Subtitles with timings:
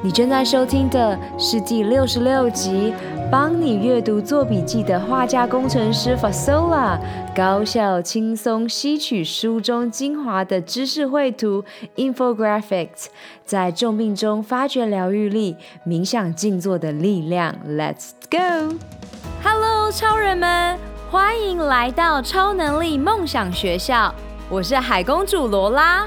[0.00, 2.94] 你正在收听的是第六十六集，
[3.32, 7.00] 帮你阅读做笔记的画家工程师 Fasola，
[7.34, 11.64] 高效轻松吸取书中精华的知识绘图
[11.96, 13.06] Infographics，
[13.44, 17.52] 在重病中发掘疗愈力，冥想静坐的力量。
[17.66, 20.78] Let's go！Hello，超人们，
[21.10, 24.14] 欢迎来到超能力梦想学校，
[24.48, 26.06] 我是海公主罗拉。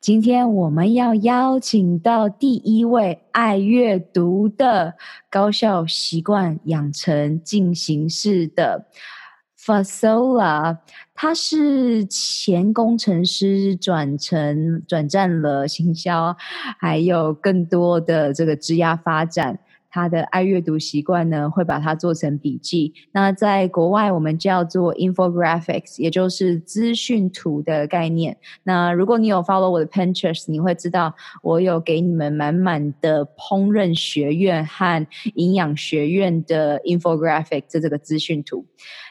[0.00, 4.94] 今天我们要邀请到第一位爱阅读的
[5.28, 8.86] 高效习惯养成进行式的
[9.60, 10.78] Fasola，
[11.14, 16.36] 他是前工程师转成转战了行销，
[16.78, 19.58] 还有更多的这个职涯发展。
[19.90, 22.92] 他的爱阅读习惯呢，会把它做成笔记。
[23.12, 28.36] 那在国外，我们叫做 infographics，也就是资讯图的概念。
[28.64, 38.66] 那如果你有 follow 我的 Pinterest，你会知道我有给你们满满的烹饪学院和营养学院的 infographic 这这个资讯图。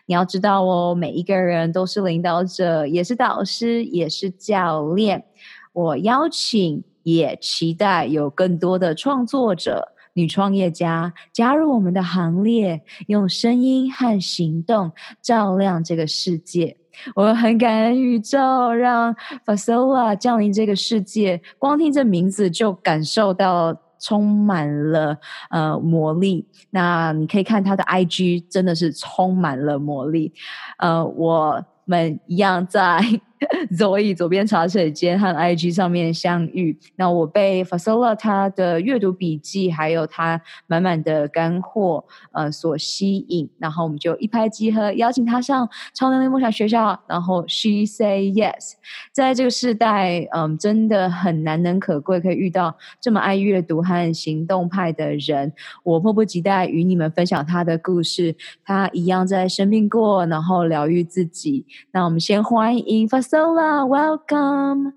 [0.06, 5.26] 你要知道哦，每一个人都是领导者，也是导师，也是教练。
[5.74, 9.94] 我邀请，也期待有更多的创作者。
[10.18, 16.76] 女创业家加入我们的行列，用声音和行动照亮这个世界。
[17.14, 19.16] 我很感恩宇宙，让
[19.46, 21.40] Fasola 降临这个世界。
[21.60, 25.16] 光听这名字就感受到充满了
[25.52, 26.48] 呃魔力。
[26.72, 30.34] 那你可以看他的 IG，真的是充满了魔力。
[30.80, 33.00] 呃，我们一样在。
[33.78, 48.72] Zoe 左边茶水间和 IG 上面相遇，那我被 Fasola 他的阅读笔记，还有他满满的干货，呃，所吸引，然后我们就一拍即合，邀请他上超能力梦想学校，然后 She say yes。
[49.12, 55.54] 在这个时代，嗯、真的很难能可贵，可以遇到这么爱阅读和行动派的人，
[55.84, 58.36] 我迫不及待与你们分享他的故事。
[58.66, 61.66] 他一样在生病过，然后疗愈自己。
[61.92, 63.27] 那我们先欢迎 Fas。
[63.30, 64.94] Sola, welcome.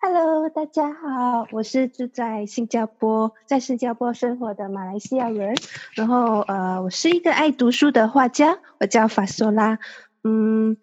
[0.00, 5.56] Hello，大家好，我是住在新加坡，在新加坡生活的马来西亚人。
[5.94, 9.78] 然后，呃，我是一个爱读书的画家，我叫 Fasola。
[10.22, 10.76] 嗯，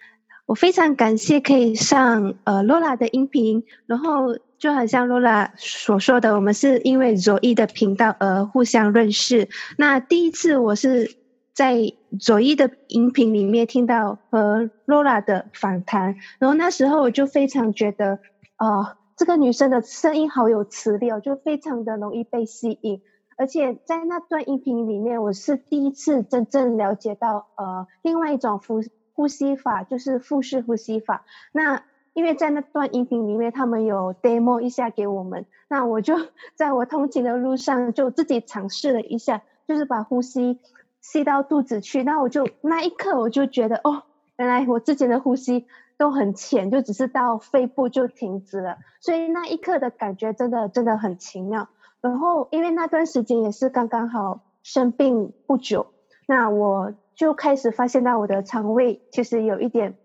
[0.47, 3.63] 我非常感谢可以上呃罗拉的音频。
[3.85, 9.47] 然后，就好像罗拉所说的，我们是因为 Zoe 的频道而互相认识。
[9.77, 11.18] 那第一次我是。
[11.59, 11.75] 在
[12.21, 18.19] 左一的音频里面听到和 Lola 的访谈，然后那时候我就非常觉得，
[18.55, 23.01] 呃，这个女生的声音好有磁力哦，就非常的容易被吸引。
[23.37, 28.81] 而且在那段音频里面，我是第一次真正了解到，呃，另外一种呼
[29.11, 31.25] 呼吸法，就是腹式呼吸法。
[31.51, 31.83] 那
[32.13, 36.15] 因为在那段音频里面，他们有 demo 一下给我们，那我就
[36.55, 40.61] 在我通勤的路上就自己尝试了一下，就是把呼吸。
[41.01, 44.03] 吸到肚子去，那我就那一刻我就觉得哦，
[44.37, 45.65] 原来我之前的呼吸
[45.97, 51.69] 都很浅，就只是到肺部就停止了，所以那一刻的感觉真的真的很奇妙。
[52.01, 55.87] 然后因为那段时间也是刚刚好生病不久，
[56.27, 59.97] 那我就开始发现到我的肠胃其实有一点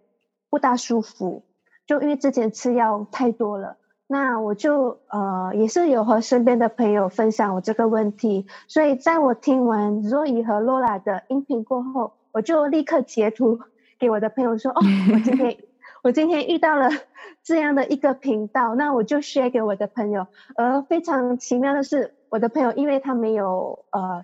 [0.50, 1.44] 不大舒服，
[1.86, 3.76] 就因为之前吃药太多了。
[4.06, 13.60] 那我就呃也是有和身边的朋友分享我这个问题，所以在我听完 Zoe 和 Lola 的音频过后，我就立刻截图
[13.98, 14.80] 给我的朋友说：“哦，
[15.14, 15.56] 我今天
[16.04, 16.90] 我今天遇到了
[17.42, 20.26] 这样的一个频道。”那我就 share 给我的朋友。
[20.54, 24.22] 而非常奇妙的是，我的朋友因为他没有呃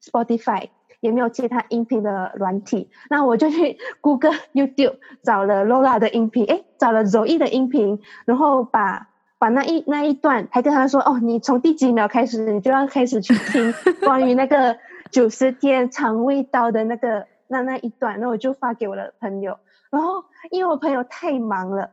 [0.00, 0.68] Spotify，
[1.00, 9.08] 也没有其他音频的软体，那我就去 Google YouTube 找了 Lola 的音频，诶，找了 Zoe 的音频，然后把。
[9.40, 13.72] 把那一那一段，还跟他说哦，你从第几秒开始，你就要开始去听
[14.04, 14.76] 关于那个
[15.12, 19.56] 九十天肠胃道的那个那那一段，那我就发给我的朋友。
[19.92, 21.92] 然后因为我朋友太忙了，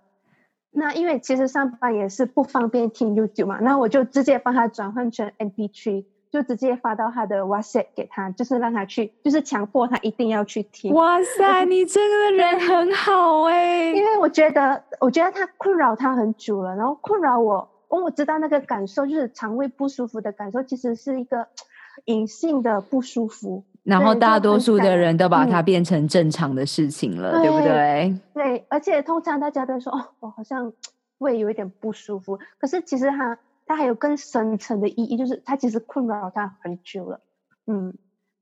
[0.71, 6.05] 那因为其实上班也是不方便听 YouTube 嘛，那我就直接帮他转换成 MP3。
[6.35, 10.93] 就直接发到他的 WhatsApp 给他，就是让他去，就是强迫他一定要去听。
[10.93, 13.95] 哇塞，你这个人很好哎、欸！
[13.95, 21.47] 因为我觉得，我觉得他困扰他很久了，然后困扰我，我我知道那个感受就是肠胃不舒服的感受，其实是一个
[22.03, 23.63] 隐性的不舒服。
[23.83, 28.19] 然后大多数的人都把它变成正常的事情了，嗯、对不对？
[28.33, 30.73] 对，而且通常大家都说哦，我好像
[31.19, 37.21] 胃有一点不舒服，可是其实它它还有更深层的意义，就是它其实困扰他很久了。
[37.67, 37.93] 嗯，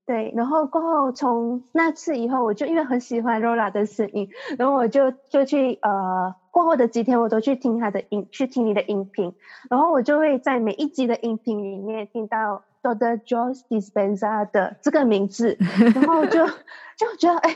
[0.05, 0.33] 对。
[0.35, 9.33] 然后过后从那次以后，我就因为很喜欢 Lola 的声音，然后我就就去呃过后的几天我都去听他的音，去听你的音频，
[9.69, 12.63] 然后我就会在每一集的音频里面听到。
[12.83, 13.17] Dr.
[13.23, 15.57] Joe Dispenza 的这个名字，
[15.95, 16.45] 然后就
[16.99, 17.55] 就觉得哎，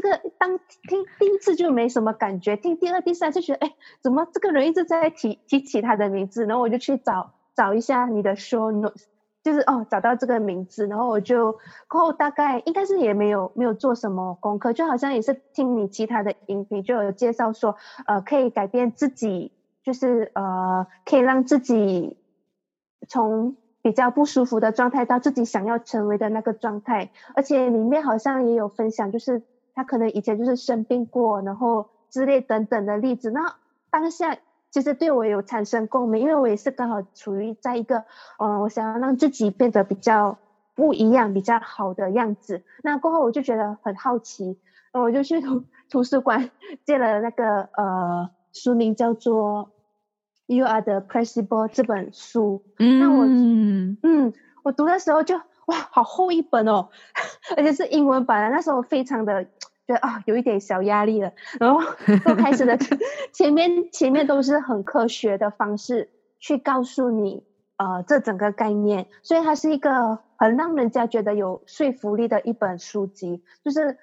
[0.00, 6.46] 这个当听第一次就没什么感觉，听第二、第三次觉得哎，怎么这个人一直在提提起他的名字？
[6.46, 9.06] 然后我就去找找一下你的 show notes，
[9.42, 11.58] 就是哦找到这个名字，然后我就
[11.88, 17.74] 过后大概应该是也没有没有做什么功课，就好像也是听你其他的音频就有介绍说，
[18.06, 19.50] 呃，可以改变自己，
[19.82, 22.16] 就是呃可以让自己
[23.08, 23.56] 从。
[23.80, 29.40] 比较不舒服的状态到自己想要成为的那个状态，而且里面好像也有分享，就是
[29.78, 33.30] 他可能以前就是生病过，然后之类等等的例子。
[33.30, 33.54] 那
[33.90, 34.36] 当下
[34.72, 37.98] 其实对我有产生共鸣，因为我也是刚好处于在一个，
[38.40, 40.36] 嗯、呃，我想要让自己变得比较
[40.74, 42.64] 不一样、比较好的样子。
[42.82, 44.58] 那过后我就觉得很好奇，
[44.92, 46.50] 我就去图图书馆
[46.84, 49.70] 借了那个呃书名叫做。
[50.50, 53.26] You are the Principal 这本书，嗯，那我
[54.02, 54.32] 嗯，
[54.62, 55.36] 我读的时候就
[55.66, 56.88] 哇，好厚一本哦，
[57.54, 58.56] 而且是英文版的。
[58.56, 59.44] 那时候我非常的
[59.88, 61.32] 觉得啊，有一点小压力了。
[61.58, 61.80] 然后
[62.24, 62.78] 刚开始的
[63.32, 67.42] 前面前面都是很科学的方式去告诉你
[67.78, 73.42] 呃这整个概念，所以它是一个很让人家觉得有说服力的一本书籍。
[73.64, 73.96] 就是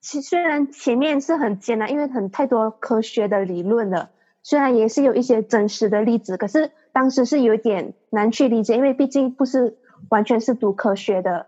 [0.00, 4.10] 其虽然前面是很艰难，因为很太多科学的理论了。
[4.46, 9.78] 虽然也是有一些真实的例子，可是当时是有点难去理解，因为毕竟不是
[10.10, 11.46] 完全是读科学的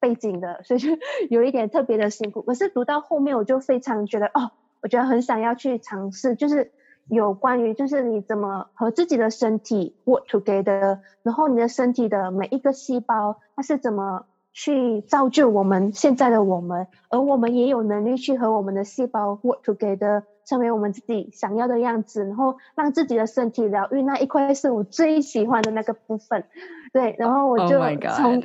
[0.00, 0.90] 背景的，所以就
[1.30, 2.42] 有一点特别的辛苦。
[2.42, 4.50] 可是读到后面，我就非常觉得哦，
[4.82, 6.72] 我觉得很想要去尝试，就是
[7.08, 20.22] 有关于就是你怎么和自己的身体 work together，然后你的身体的每一个细胞它是怎么去造就我们现在的我们，而我们也有能力去和我们的细胞 work together。
[20.48, 26.44] 成为我们自己想要的样子，然后让自己的身体疗愈那一块是我最喜欢的那个部分，
[26.92, 27.80] 对，然后我就
[28.14, 28.44] 从，oh、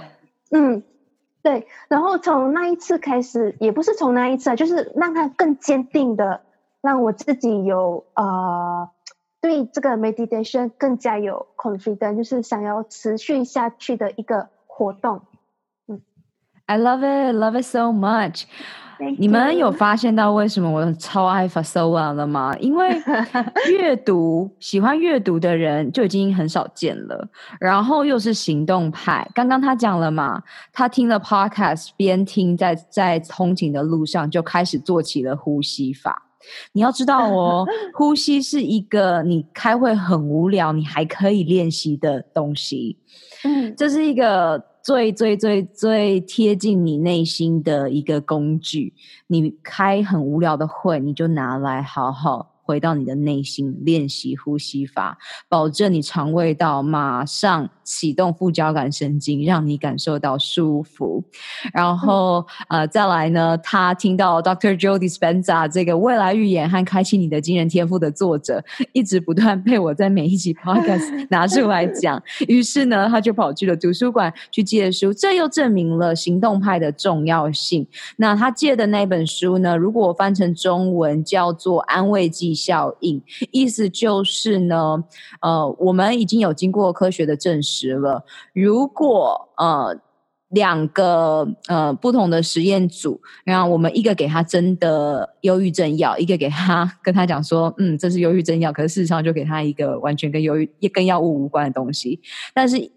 [0.49, 0.83] 嗯，
[1.43, 6.41] 对，然后从那一次开始，也不是从那一次啊，就是让他更坚定的，
[6.81, 8.89] 让我自己有呃，
[9.41, 15.21] 对这个 meditation 更加有 confidence，就是想要持续下去的一个活动。
[15.87, 16.01] 嗯
[16.67, 18.43] ，I love it, love it so much.
[19.17, 22.55] 你们有发现到为什么我超爱 Fasola 了吗？
[22.59, 22.89] 因为
[23.71, 27.27] 阅读喜欢阅读的人就已经很少见了，
[27.59, 29.27] 然后又是行动派。
[29.33, 36.27] 刚刚他讲了嘛，他听了 Podcast，边听在在通勤的路上就开始做起了呼吸法。
[36.73, 42.97] 你要知道哦， 呼吸是一个你开会很无聊，你还可以练习的东西。
[43.43, 44.70] 嗯，这是一个。
[44.83, 48.93] 最最最最贴近你内心的一个工具，
[49.27, 52.50] 你开很无聊的会，你就拿来好好。
[52.71, 55.17] 回到你的内心，练习呼吸法，
[55.49, 61.21] 保证你肠胃道马上启动副交感神经，让你感受到舒服。
[61.73, 64.79] 然后，嗯、呃，再来呢，他听到 Dr.
[64.79, 72.23] Joe Dispenza 这个未来预言和开启你的惊人天赋的作者，一直不断被我在每一集 Podcast 拿出来讲。
[72.47, 77.85] 于是呢，他就跑去了图书馆去借书，这又证明了行动派的重要性。
[78.15, 82.55] 那他借的那本书呢，如果我翻成中文叫做《安慰剂》。
[82.63, 85.03] 效应，意思就是呢，
[85.41, 89.99] 呃，我们已经有经过科学的证实了，如果呃
[90.49, 102.19] 两个呃不同的实验组，然后我们一个给他真的忧郁症药，一个给他跟他讲说，嗯，这是忧郁症药，可是事实上就给他一个完全跟忧郁跟药物无关的东西，
[102.53, 102.91] 但是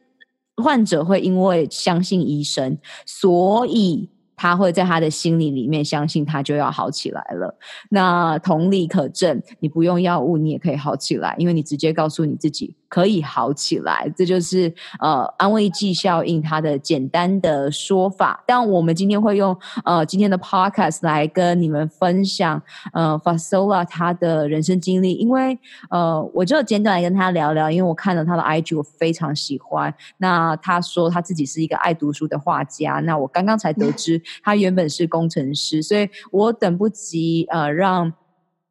[0.56, 4.10] 患者会因为相信医生，所以。
[4.36, 7.56] 他会在他的心理里面相信他就要好起来了。
[7.90, 12.74] 那同理可证，你不用药物，你也可以好起来，因为你直接告诉你自己。
[12.94, 18.40] 可以好起来，这就是呃安慰剂效应它的简单的说法。
[18.46, 25.58] 但我们今天会用呃今天的 podcast 来跟你们分享呃 Fasola 他的人生经历，因为
[25.90, 29.92] 呃我就简短来跟他聊聊，因为我看了他的 IG，我非常喜欢。
[30.18, 38.12] 那他说他自己是一个爱读书的画家，那我刚刚才得知 他原本是工程师，所以我等不及呃让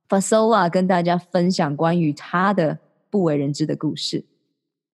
[0.07, 2.77] Fasola 跟大家分享关于他的。
[3.13, 4.25] 不为人知的故事。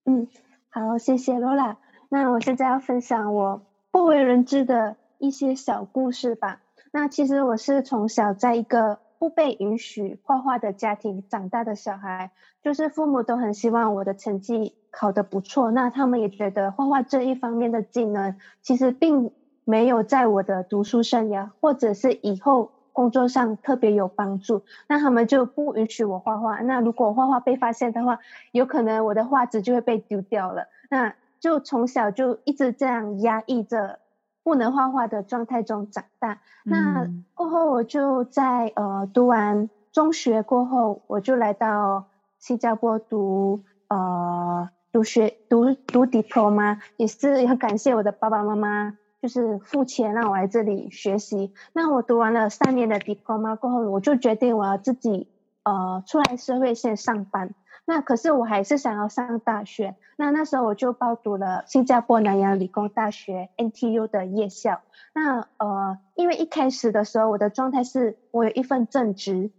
[0.04, 0.28] 嗯，
[0.68, 1.76] 好，谢谢 Lola。
[2.10, 6.60] 那我现在要分享我不为人知的一些小故事吧。
[6.92, 12.30] 那其实我是从小在一个不被允许画画的家庭长大的小孩，
[12.62, 19.32] 就是父母都很希望我的成绩考得不错，那他们也觉得画画这一方面的技能其实并
[19.64, 26.60] 没有在我的读书生涯或者是以后工作上特别有帮助，那他们就不允许我画画。
[26.60, 28.18] 那如果画画被发现的话，
[28.52, 30.68] 有可能我的画纸就会被丢掉了。
[30.88, 33.98] 那就从小就一直这样压抑着。
[34.42, 42.06] 不能画画的状态中长大，那过后我就在呃读完中学过后，我就来到
[42.38, 51.52] 新加坡读呃读学读读 diploma，也是很感谢我的爸爸妈妈，就是付钱让我来这里学习。
[51.72, 55.28] 那我读完了三年的 diploma 过后，我就决定我要自己
[55.62, 57.54] 呃出来社会先上班。
[57.86, 64.80] 那可是我还是想要上大学，那那时候我就报读了新加坡南洋理工大学 NTU 的夜校。
[65.12, 69.50] 那呃，因为一开始的时候我的状态是我有一份正职，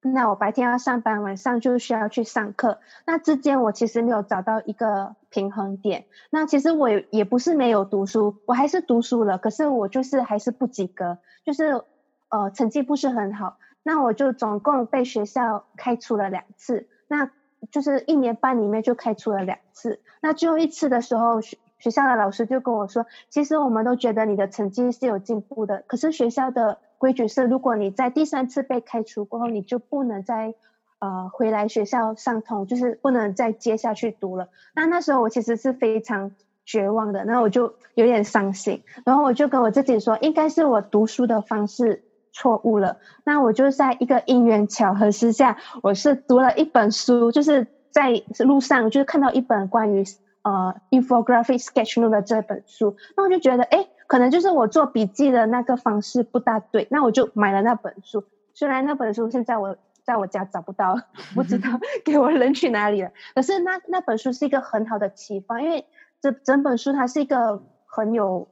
[0.00, 6.06] 那我白天要上班，晚上就需要去上课，那之间我其实没有找到一个平衡点。
[6.30, 11.82] 那其实我也不是没有读书，我还是读书了，可是我就是还是不及格，就是
[12.28, 13.58] 呃成绩不是很好。
[13.82, 16.88] 那我就总共被学校开除了两次。
[17.08, 17.30] 那
[17.70, 30.54] 就是一年半里面就开除了两次，那最后一次的时候，学学校的老师就跟我说，其实我们都觉得你的成绩是有进步的，可是学校的规矩是，如果你在第三次被开除过后，你就不能再
[30.98, 34.48] 呃回来学校上通，就是不能再接下去读了。
[34.74, 36.32] 那那时候我其实是非常
[36.66, 42.04] 绝望的，那我就有点伤心，然后我就跟我自己说，应该是我读书的方式。
[42.30, 50.04] 错误了，那我就在一个因缘巧合之下，我是读了一本书，就是在路上就是看到一本关于
[50.42, 58.24] 呃 infographic sketchnote 的这本书，那我就觉得，诶，可能就是我做笔记的那个方式不大对，那我就买了那本书。
[58.54, 60.96] 虽然那本书现在我在我家找不到，
[61.36, 61.68] 不知道
[62.04, 65.84] 给我扔去哪里了，可是那那本书是一个很好的启发，因为
[66.20, 68.48] 这整本书它是一个很有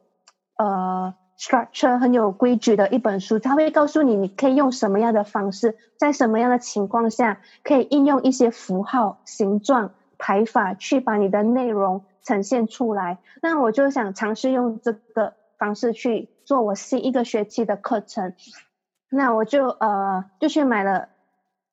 [0.57, 1.15] 呃。
[1.39, 13.19] structure 很有规矩的一本书，它会告诉你你可以用什么样的方式，在什么样的情况下可以应用一些符号、形状、排法去把你的内容呈现出来。
[13.43, 18.35] 那我就想尝试用这个方式去做我新一个学期的课程。
[19.11, 21.09] 那我就呃就去买了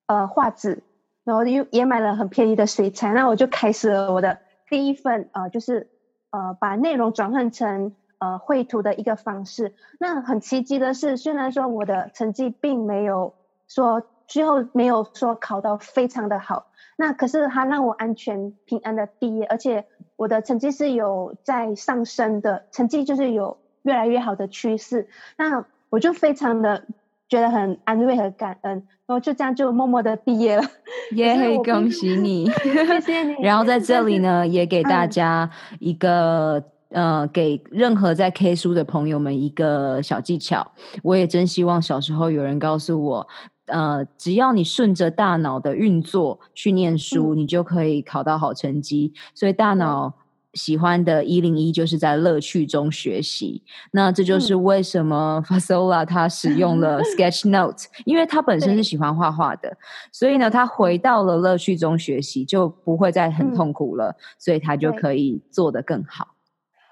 [0.07, 0.83] 呃画纸，
[1.23, 3.11] 然后又也买了很便宜的水彩。
[3.13, 5.89] 那我就开始了我的第一份呃就是
[6.31, 7.95] 呃把内容转换成。
[8.19, 9.73] 呃，绘图的一个方式。
[9.99, 13.33] 那很奇迹的是，虽然说我的成绩并没有
[13.67, 19.85] 说最后没有说考到非常的好，那可是它让我安全平安的毕业，而且
[20.15, 25.07] 我的成绩是有在上升的，成绩就是有越来越好的趋势。
[25.37, 26.83] 那我就非常的
[27.29, 28.73] 觉得很安慰和感恩，
[29.05, 30.63] 然后就这样就默默的毕业了。
[31.11, 33.35] 耶、 yeah, 恭喜你， 谢谢你。
[33.43, 35.49] 然后在这里呢，也给大家
[35.79, 36.63] 一个。
[36.95, 43.27] 呃，给任何在 K 书的朋友们一个小技巧，我也真希望小时候有人告诉我，
[43.65, 49.11] 呃，只要你顺着大脑的运作去念书，嗯，你就可以考到好成绩。
[49.33, 50.13] 所以大脑
[50.53, 53.63] 喜欢的一零一就是在乐趣中学习。
[53.91, 59.75] 那这就是为什么 Fasola 他使用了 Sketchnote，因为他本身是喜欢画画的，
[60.11, 66.29] 所以呢，他回到了乐趣中学习，就不会再很痛苦了，嗯，所以他就可以做得更好。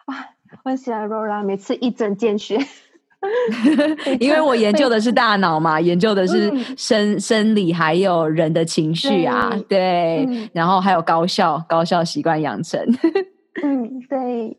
[0.07, 0.15] 哇，
[0.65, 2.59] 我喜欢 Rora，每次一针见血。
[4.19, 12.83] 因为我研究的是大脑嘛，研究的是生、嗯、生理，还有人的情绪啊，对，对嗯、然后还有高效高效习惯养成。
[13.61, 14.57] 嗯，对，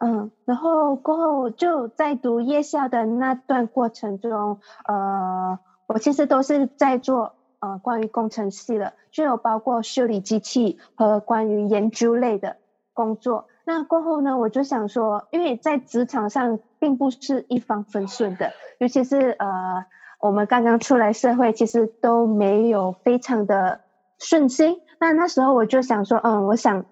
[0.00, 12.56] 嗯，然后过后就在读夜校的那段过程中，呃，我其实都是在做呃关于工程系的，就有包括修理机器和关于研究类的
[12.92, 13.46] 工作。
[13.64, 19.86] 那过后呢，我就想说，因为在职场上并不是一帆风顺的，尤其是呃，
[20.20, 23.80] 我们刚刚出来社会，其实都没有非常的
[24.18, 24.80] 顺心。
[24.98, 26.84] 那那时候我就想说，嗯，我想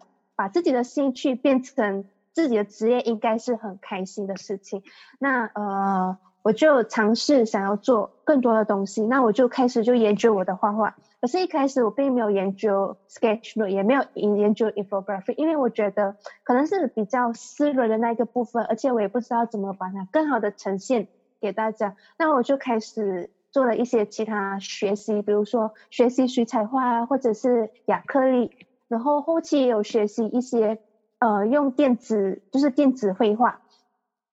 [0.42, 4.82] 把自己的兴趣变成自己的职业，应该是很开心的事情。
[5.20, 10.96] 那呃，我就尝试想要做更多的东西，那我就开始就研究我的画画。
[11.20, 21.06] 可是，一开始我并没有研究 Sketchnote，也没有研究 Infographic，因为我觉得可能是比较私人的那一个部分，而且我也不知道怎么把它更好的呈现
[21.40, 21.94] 给大家。
[22.18, 28.50] 那我就开始做了一些其他学习，比如说学习水彩画啊或者是亚克力，
[28.92, 30.78] 然后后期也有学习一些
[31.18, 33.62] 呃用电子，就是电子绘画。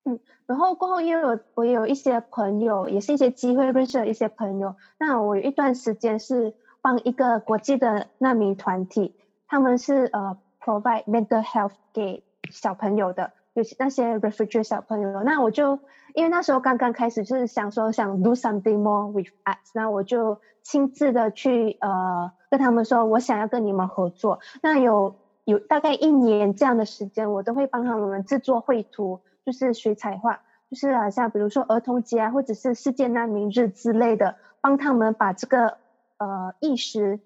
[0.04, 4.76] 嗯，然后过后因为我我有一些朋友，也是一些机会认识了一些朋友。
[4.98, 9.16] 那我有一段时间是帮一个国际的难民团体，
[9.48, 15.24] 他们是呃 provide mental health 给小朋友的，有些那些 refugee 小朋友。
[15.24, 15.80] 那我就
[16.16, 24.40] 因为那时候刚刚开始，就是想说想 do something more with us，那我就亲自的去呃跟他们说，我想要跟你们合作。
[24.62, 25.16] 那有
[25.46, 29.22] 有大概一年这样的时间，我都会帮他们制作绘图。
[29.46, 35.78] 就是水彩画，就是好像比如说儿童节啊，或者是世界难民日之类的，帮他们把这个
[36.18, 37.20] 呃意识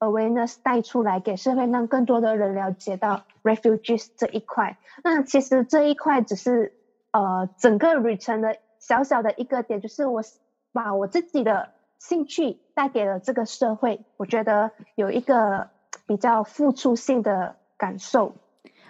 [0.00, 4.78] awareness 带出来给社会，让更多的人了解到 refugees 这一块。
[5.04, 6.72] 那其实这一块只是
[7.12, 10.22] 呃整个旅程的小小的一个点，就是我
[10.72, 11.68] 把我自己的
[12.00, 15.68] 兴趣带给了这个社会，我觉得有一个
[16.06, 18.34] 比较付出性的感受。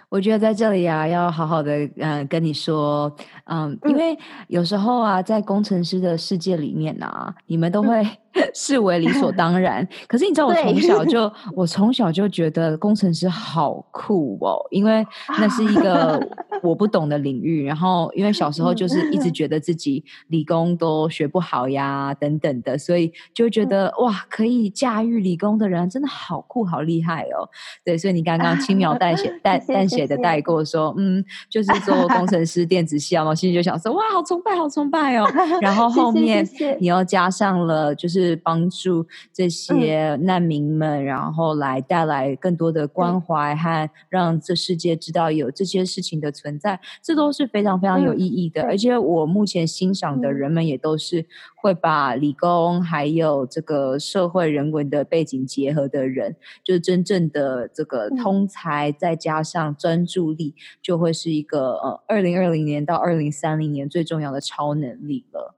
[0.09, 8.05] 我觉得在这里啊，要好好的嗯、呃、跟你说，嗯，因为有时候啊，在工程师的世界里面啊，你们都会。
[8.53, 15.05] 视为理所当然，可是你知道我从小就 我从小就觉得工程师好酷哦，因为
[15.39, 16.19] 那是一个
[16.63, 17.65] 我不懂的领域。
[17.65, 27.47] 然后因为小时候就是一直觉得自己理工都学不好呀，等等的，所以就觉得哇，可以驾驭理工的人真的好酷好厉害哦。
[27.85, 35.27] 对，所以你刚刚轻描淡写 淡淡写的带过说，嗯，就是做工程师电子系啊，我心里就想说哇，好崇拜好崇拜哦。
[35.61, 36.47] 然后后面
[36.79, 38.22] 你又加上了就是。
[38.25, 48.61] 是帮助这些难民们，嗯、然后来带来更多的关怀和让这世界知道有这些事情的存在，这都是非常非常有意义的。
[48.61, 51.25] 嗯、而且我目前欣赏的人们也都是
[51.55, 65.55] 会把理工还有这个社会人文的背景结合的人，就是真正的这个通才，再加上专注力，就会是一个呃，二零二零年到二零三零年最重要的超能力了。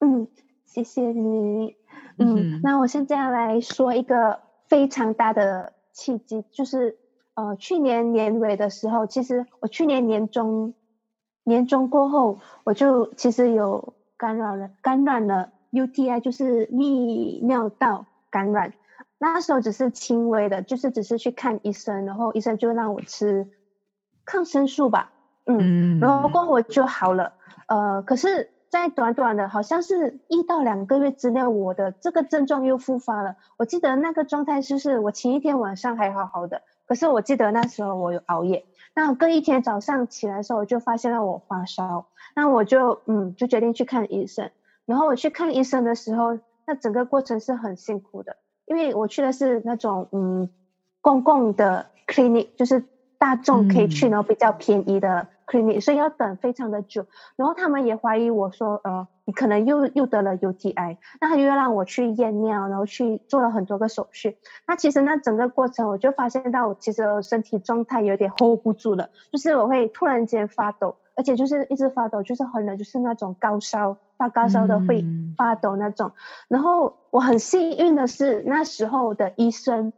[0.00, 0.28] 嗯。
[0.68, 1.76] 谢谢你，
[2.18, 6.98] 嗯，那我现在要来说一个非常大的契机，就是
[7.32, 10.74] 呃，去年年尾的时候，其实我去年年中，
[11.42, 18.74] 年中过后，我就其实有感染了，感染了 UTI，就是泌尿道感染。
[19.16, 23.48] 那时候只是轻微的，就是只是去看医生，然后医生就让我吃
[24.26, 25.12] 抗生素吧，
[25.46, 27.32] 嗯，然后过后我就好了，
[27.68, 28.50] 呃，可是。
[28.70, 33.36] 在短短的，好像是一到两个月之内，我的这个症状又复发了。
[33.56, 38.66] 我记得那个状态就是，我前一天晚上还好好的，可是我记得那时候我有熬夜。
[38.94, 44.50] 那隔一天早上起来的时候，我就发现了我发烧，那我就嗯，就决定去看医生。
[44.84, 50.50] 然后我去看医生的时候，那整个过程是很辛苦的，因为我去的是那种嗯
[51.00, 52.84] 公共的 clinic，就是
[53.16, 55.28] 大众可以去，然后比较便宜的。
[55.48, 57.06] clinic，所以要等非常的久，
[57.36, 64.36] 然后他们也怀疑我说，呃，你可能又又得了 UTI，那他又要让我去验尿，然后去做了很多个手续。
[64.66, 75.04] 那其实那整个过程，我就发现到我其实我身体状态有点 hold 不住了，就是我会突然间发抖，而且就是一直发抖，就是很冷，就是那种高烧发高烧的会
[75.36, 76.08] 发抖那种。
[76.08, 76.12] 嗯、
[76.48, 79.92] 然后我很幸运的是，那时候的医生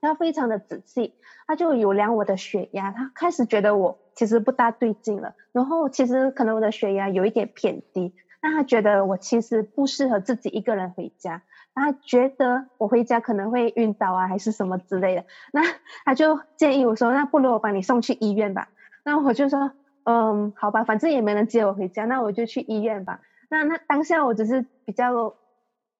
[0.00, 1.14] 他非常的仔细，
[1.48, 3.98] 他就有量我的血压，他开始觉得我。
[4.14, 15.62] 其实不大对劲了，然后其实可能我的血压有一点偏低，那他觉得我其实不适合自己一个人回家，他觉得我回家可能会晕倒啊，还是什么之类的，那
[16.04, 18.70] 他就建议我说，那不如我把你送去医院吧。
[19.04, 19.70] 那我就说，
[20.02, 23.20] 嗯，好吧，反正也没人接我回家，那我就去医院吧。
[23.48, 25.36] 那那当下我只是比较。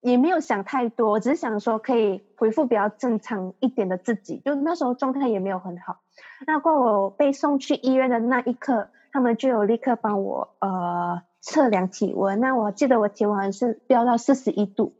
[0.00, 6.00] 也没有想太多，我只是想说可以回复比较正常一点的自己，就那时候状态也没有很好。
[6.46, 12.38] 那过我被送去医院的那一刻，他们就有立刻帮我呃测量体温。
[12.38, 14.94] 那我记得我体温是飙到四十一度，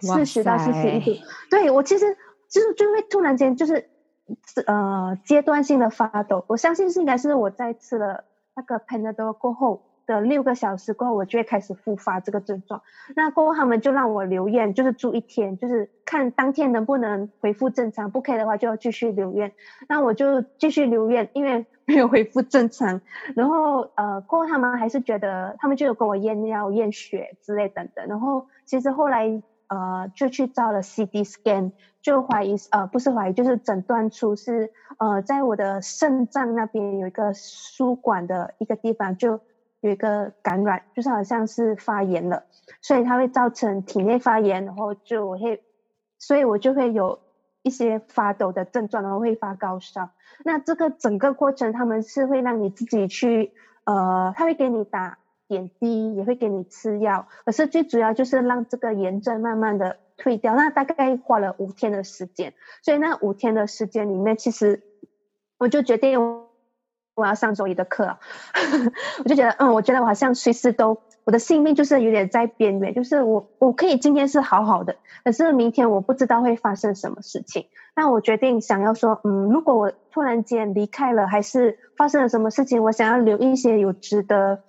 [0.00, 1.22] 四十到四十一度。
[1.50, 2.16] 对，我其实
[2.48, 3.90] 就是就会突然间就是
[4.66, 9.82] 呃阶段性的发抖，我相信是应该是我在吃了那个 Panadol 过后。
[10.08, 12.82] 的六个小时过后，我就会开始复发这个症状。
[13.14, 19.52] 那过后他们就让我留院，就是住一天，就是看当天能不能恢复正常，不可以的话就要继续留院。
[19.86, 23.02] 那我就继续留院，因为 没有恢复正常。
[23.36, 28.06] 然后呃，过后他们还是觉得，他们就有跟我验尿、验血之类等等。
[28.08, 39.40] 然后其实后来呃，就去照了 CT scan，就怀疑呃，不是怀疑，就是诊断出是呃，在我的肾脏那边有一个输管的一个地方就。
[39.80, 42.44] 有一个感染，就是好像是发炎了，
[42.82, 45.62] 所以它会造成体内发炎，然后就会，
[46.18, 47.20] 所以我就会有
[47.62, 50.08] 一一些发抖的症状，然后会发高烧。
[50.42, 53.52] 那这个整个过程，他们是会让你自己去，
[53.84, 57.28] 呃，他会给你打点滴，也会给你吃药。
[57.44, 60.54] 可是最主要就是让这个炎症慢慢的退掉。
[60.54, 64.82] 那大概花了五天的时间，所以那五天的时间里面，其实
[65.58, 66.47] 我就决定
[67.18, 68.16] 我要上周一的课，
[69.22, 70.98] 我就觉得，嗯，我觉得我好像随时都。
[71.24, 77.66] 我的性命就是有点在边缘，就是我我可以今天是好好的，可是明天我不知道会发生什么事情。
[77.94, 84.62] 那我决定想要说，嗯，如果我突然间离开了，还是发生了什么事情，我想要留一些有值得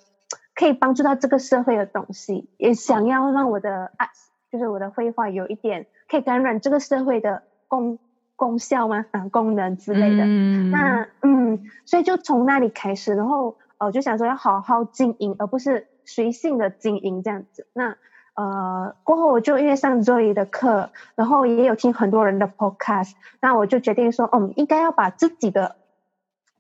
[0.54, 4.10] 可以帮助到这个社会的东西，也想要让我的爱，
[4.52, 8.00] 就是我的绘画有一点可以感染这个社会的功
[8.40, 9.06] 功效吗？
[9.12, 10.24] 啊，功能之类的。
[10.24, 10.72] 嗯。
[10.72, 15.86] 那嗯，所以就从那里开始，然后我、呃、就想说要好好经营，而不是。
[16.06, 17.96] 随性的经营这样子，那
[18.34, 25.76] 呃过后我就因为上周一的课，然后也有听很多人的 podcast，那我就决定说，嗯，应该要把自己的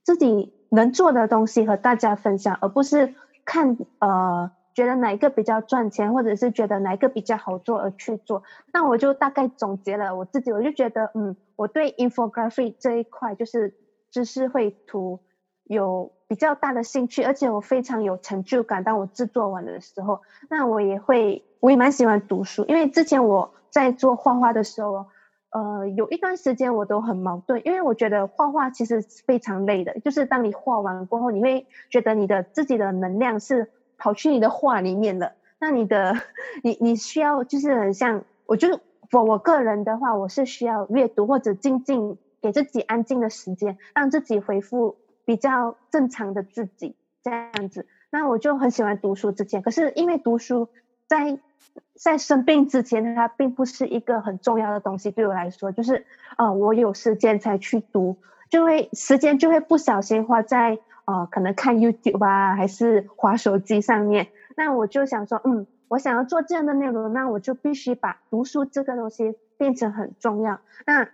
[0.04, 8.44] 自己能做的东西和大家分享，而不是看呃觉得哪一个比较赚钱，或者是觉得哪一个比较好做而去做。
[8.74, 13.76] 那我就大概总结了我自己，我就觉得，嗯，我对 infographic 这一块就是
[14.12, 15.20] 知识绘图
[15.64, 18.84] 有比较大的兴趣，而且我非常有成就感。
[18.84, 22.66] 当我制作完的时候，那我也会，我也蛮喜欢读书。
[22.68, 25.08] 因为之前我在做画画的时候，
[25.52, 30.00] 呃，有一段时间我都很矛盾，因为我觉得画画其实非常累的。
[30.00, 35.34] 就是当你画完过后，你会觉得你的自己的能量是跑去你的画里面了。
[35.60, 36.16] 那你的，
[36.64, 38.80] 你你需要就是很像，我就
[39.12, 44.96] 我我个人的话，我是需要阅读或者静静给自己安静的时间，让自己恢复。
[45.26, 49.32] 比较正常的自己这样子，那我就很喜欢读书。
[49.32, 50.70] 之前可是因为读书
[51.06, 51.38] 在
[51.94, 56.08] 在生病之前，它并不是一个很重要的东西对我来说，就是
[56.38, 58.18] 呃我有时间才去读，
[58.50, 64.28] 就会时间就会不小心花在呃可能看 YouTube 啊，还是滑手机上面。
[64.56, 70.60] 那我就想说，嗯，我想要做这样的内容，那我就必须把读书这个东西变成很重要。
[70.86, 71.10] 那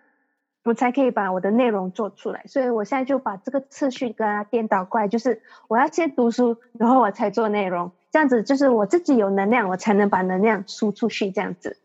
[0.63, 11.77] 我才可以把我的内容做出来，所以我现在就把这个次序跟它颠倒过来，就是我要先读书，然后我才做内容，这样子就是我自己有能量，我才能把能量输出去，这样子。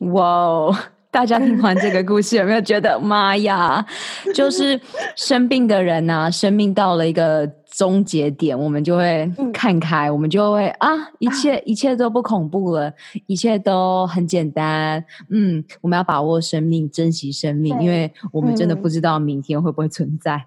[0.00, 0.74] 哇哦，
[1.10, 3.84] 大家听完这个故事有没有觉得妈呀？
[4.34, 4.80] 就是
[5.16, 7.50] 生病的人呐、啊，生命到了一个。
[7.72, 12.92] 终结点，我们就会看开，嗯、我们就会啊，一切 一切都不恐怖了，
[13.28, 15.02] 一切都很简单。
[15.30, 20.46] 嗯，我们要把握生命，珍惜生命，因为我们真的不知道明天会不会存在。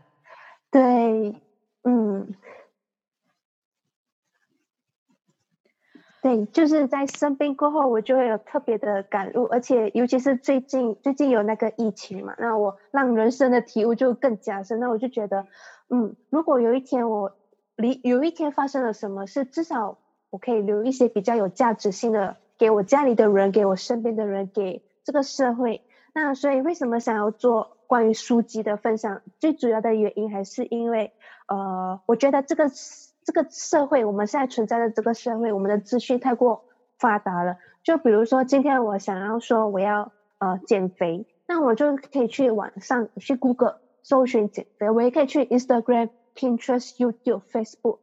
[0.69, 0.81] 对，
[1.85, 2.27] 嗯，
[6.23, 14.79] 对，就是在生病过后，我就会有特别的感悟，而且尤其是最近，最近有那个疫情嘛，那我让人生的体悟就更加深。
[14.79, 15.45] 那我就觉得。
[15.89, 17.35] 嗯，如果有一天我
[17.75, 19.97] 离有一天发生了什么事，至少
[20.29, 25.81] 我可以留一些比较有价值性的给我家里的人，给我身边的人，给这个社会。
[26.13, 29.21] 那所以为什么想要做关于书籍的分享？
[29.39, 31.11] 最主要的原因还是因为，
[31.47, 32.69] 呃，我觉得这个
[33.25, 36.65] 这个社会，我们现在存在的这个社会，我们的资讯太过
[36.97, 37.57] 发达了。
[37.83, 43.79] 就比如说今天我想要说我要呃减肥，那我就可以去网上去 Google。
[44.05, 47.99] 搜寻减肥，我也可以去 Instagram、Pinterest、YouTube、Facebook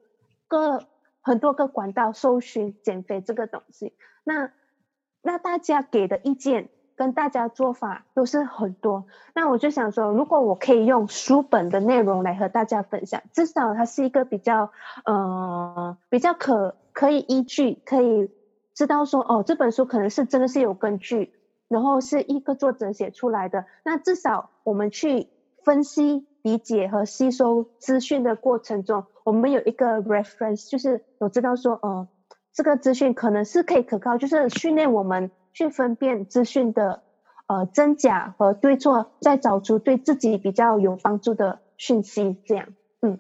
[0.49, 0.87] 各
[1.21, 3.93] 很多个管道搜寻减肥这个东西。
[4.25, 4.51] 那
[5.21, 9.07] 那大家给的意见跟大家做法都是很多。
[9.35, 14.71] 那我就想说，如果我可以用书本的内容来和大家分享，至少它是一个比较
[15.07, 18.31] 呃比较可可以依据，可以
[18.75, 21.33] 知道说哦这本书可能是真的是有根据，
[21.69, 23.65] 然后是一个作者写出来的。
[23.83, 25.29] 那至少我们去。
[25.63, 32.09] 分析、理解和吸收资讯的过程中，我们有一个 reference，就是我知道说，呃，
[32.55, 37.03] 这个资讯可能是可以可靠，就是训练我们去分辨资讯的
[37.47, 42.37] 呃真假和对错，再找出对自己比较有帮助的讯息。
[42.47, 42.67] 这样，
[43.03, 43.17] 嗯。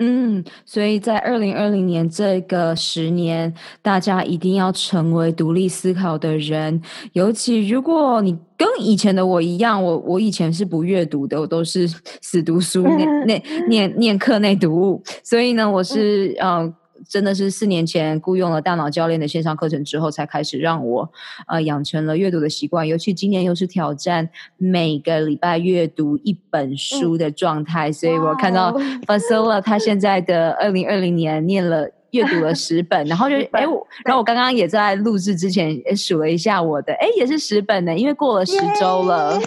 [0.00, 6.82] 嗯，所以在二零二零年这个十年，大家一定要成为独立思考的人。
[7.12, 11.86] 尤其如果你跟以前的我一样，我我以前是不阅读的，我都是
[12.20, 15.00] 死读书，念 念念念课内读物。
[15.22, 16.64] 所以呢，我是嗯。
[16.66, 16.74] 呃
[17.08, 21.10] 真的是四年前雇佣了大脑教练的线上课程之后，才开始让我
[21.46, 22.86] 呃养成了阅读的习惯。
[22.86, 28.72] 尤其今年又是挑战每个礼拜阅读一本书的状态，嗯、所以我看到
[29.06, 33.62] Fasola 他现在的二零二零年念了阅读了十本，然后就哎，
[34.04, 39.40] 然后我刚刚也在录制之前数了一下我的，哎，也是十本呢，因为过了十周了。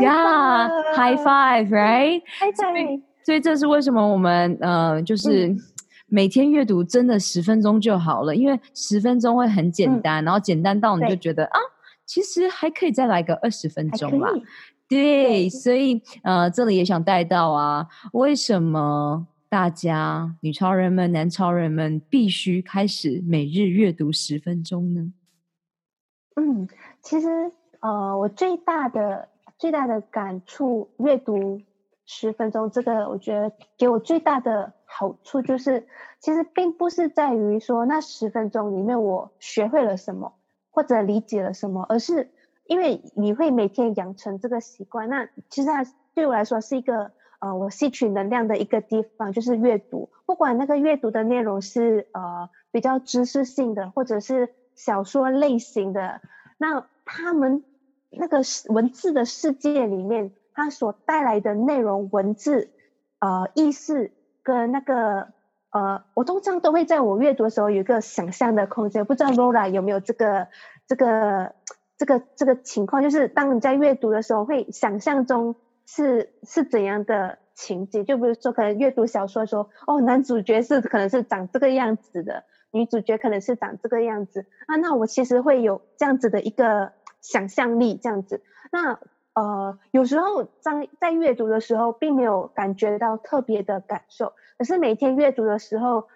[0.00, 3.00] Yeah，high five，right？High five。
[3.24, 5.54] 所以这是为什么我们呃，就是
[6.14, 11.58] 每天阅读真的十分钟就好了，嗯、因为十分钟会很简单，嗯、然后简单到你就觉得啊，
[12.04, 14.28] 其实还可以再来个二十分钟嘛。
[14.86, 25.12] 对，对，所以呃，这里也想带到啊，为什么大家女超人们、男超人们必须开始每日阅读十分钟呢？
[26.36, 26.68] 嗯，
[27.00, 27.26] 其实
[27.80, 31.62] 呃，我最大的最大的感触，阅读。
[32.04, 35.86] 十分钟，这个我觉得给我最大的好处就是，
[36.20, 40.34] 其实并不是在于说那十分钟里面我学会了什么
[40.70, 42.30] 或者理解了什么，而是
[42.66, 45.08] 因为你会每天养成这个习惯。
[45.08, 50.10] 那其实它对我来说是一个呃，我吸取能量的一个地方，就是阅读。
[50.26, 56.20] 不管那个阅读的内容是呃比较知识性的，或者是小说类型的，
[56.58, 57.64] 那他们
[58.10, 60.32] 那个文字的世界里面。
[60.54, 62.68] 它所带来的内容、文字、
[63.20, 64.10] 呃意思
[64.42, 65.28] 跟那个
[65.70, 69.04] 呃，我通常都会在我阅读的时候有一个想象的空间。
[69.04, 70.48] 不知道 Laura 有没有这个、
[70.86, 71.54] 这个、
[71.96, 73.02] 这个、这个情况？
[73.02, 78.04] 就是当你在阅读的时候，会想象中是是怎样的情节？
[78.04, 84.76] 就比如说，可能阅读小说说，哦，男主角是可能是长这个样子的，女主角可能是长这个样子啊。
[84.76, 88.42] 那我其实会有这样子的一个想象力，这样子。
[88.70, 88.98] 那
[89.34, 94.34] 呃，有时候在在阅读的时候，并没有感觉到特别的感受。
[94.58, 96.08] 可是每天阅读的时候，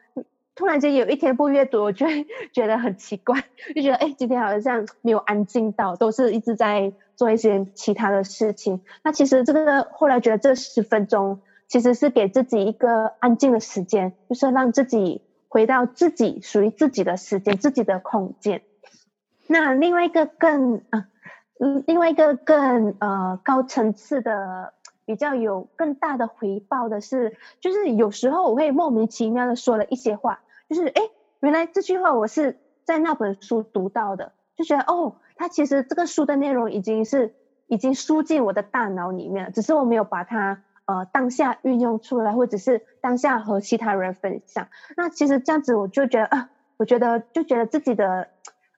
[0.54, 8.82] 突然间有一天不阅读，我就会 觉得很奇怪，就觉得哎，今天好像没有安静到，都是一直在做一些其他的事情。
[9.02, 18.60] 那其实这个后来觉得这十分钟其实是给自己一个安静的时间，就是让自己回到自己属于自己的时间、自己的空间。
[19.46, 21.08] 那另外一个更啊。
[21.58, 24.74] 嗯，另外一个更呃高层次的，
[25.06, 31.00] 比较有更大的回报的是，就是有时候我会莫名其妙的说了一些话，就是哎，
[31.40, 37.34] 原来这句话我是在那本书读到的，就觉得哦，它其实这个书的内容已经是
[37.68, 44.68] 已经输进我的大脑里面了，只是我没有把它呃当下运用出来，或者是当下和其他人分享。
[44.94, 48.28] 那其实这样子我就觉得啊，我觉得就觉得自己的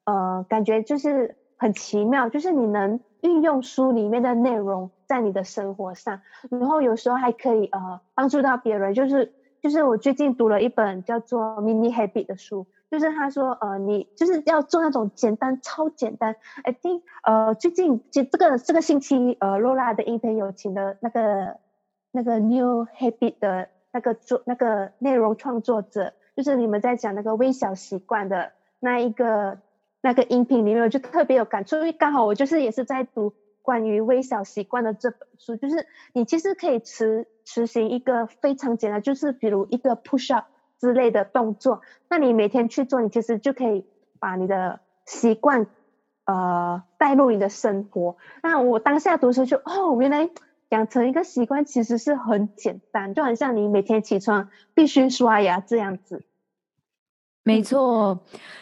[0.04, 1.34] 呃感觉就是。
[1.58, 8.94] 很奇妙，就是你能运用书里面的内容在你的生活上，然后有时候还可以呃帮助到别人。
[8.94, 16.36] 就是就是我最近读了一本叫做《Mini Habit》的书，就是他说呃你就是要做那种简单超简单。
[16.62, 21.56] I think 呃最近这这个这个星期呃露拉的音频有请的那个
[22.12, 29.58] 那个 New Habit 的那个作那个内容创作者，就是你们在讲那个微小习惯的那一个。
[30.00, 40.46] 那个音频里面，我就特别有感触，因为刚好我就是也是在读关于微小习惯的这本书，就是你其实可以持实行一个非常简单，就是比如一个 push up
[40.78, 43.84] 之类的动作，那你每天去做，你其实就可以
[44.20, 45.66] 把你的习惯
[46.24, 48.16] 呃带入你的生活。
[48.42, 50.30] 那我当下读的时候就哦，原来
[50.68, 56.22] 养成一个习惯其实是很简单，就很像你每天起床必须刷牙这样子。
[57.48, 58.20] 没错。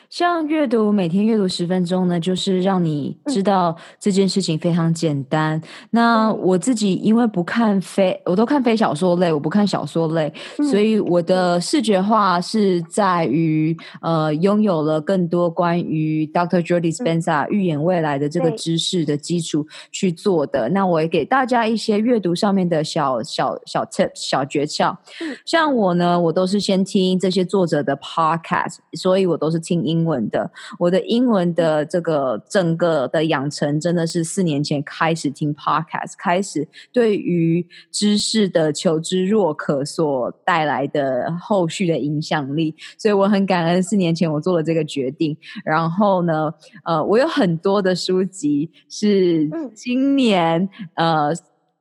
[0.09, 5.59] 像阅读，每天阅读十分钟呢，就是让你知道这件事情非常简单。
[5.59, 16.65] 嗯、那我自己因为不看非，我都看非小说类，我不看小说类，嗯、所以我的视觉化是在于呃，拥有了更多关于 Dr.
[16.65, 20.69] Jody Spencer 预言未来的这个知识的基础去做的。
[20.69, 24.97] 嗯、那我也给大家一些阅读上面的小小小 tips 小诀窍。
[25.21, 30.07] 嗯、像我呢，我都是先听这些作者的 podcast，所以我都是听英。
[30.07, 45.37] 文的，我的英文的这个整个的养成，真的是四年前开始听 podcast，开始对于知识的求知若渴所带来的后续的影响力，所以我很感恩四年前我做了这个决定。
[45.65, 51.33] 然后呢，呃，我有很多的书籍是今年呃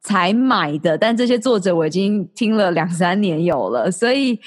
[0.01, 4.39] 才买的，但这些作者我已经听了两三年有了，所以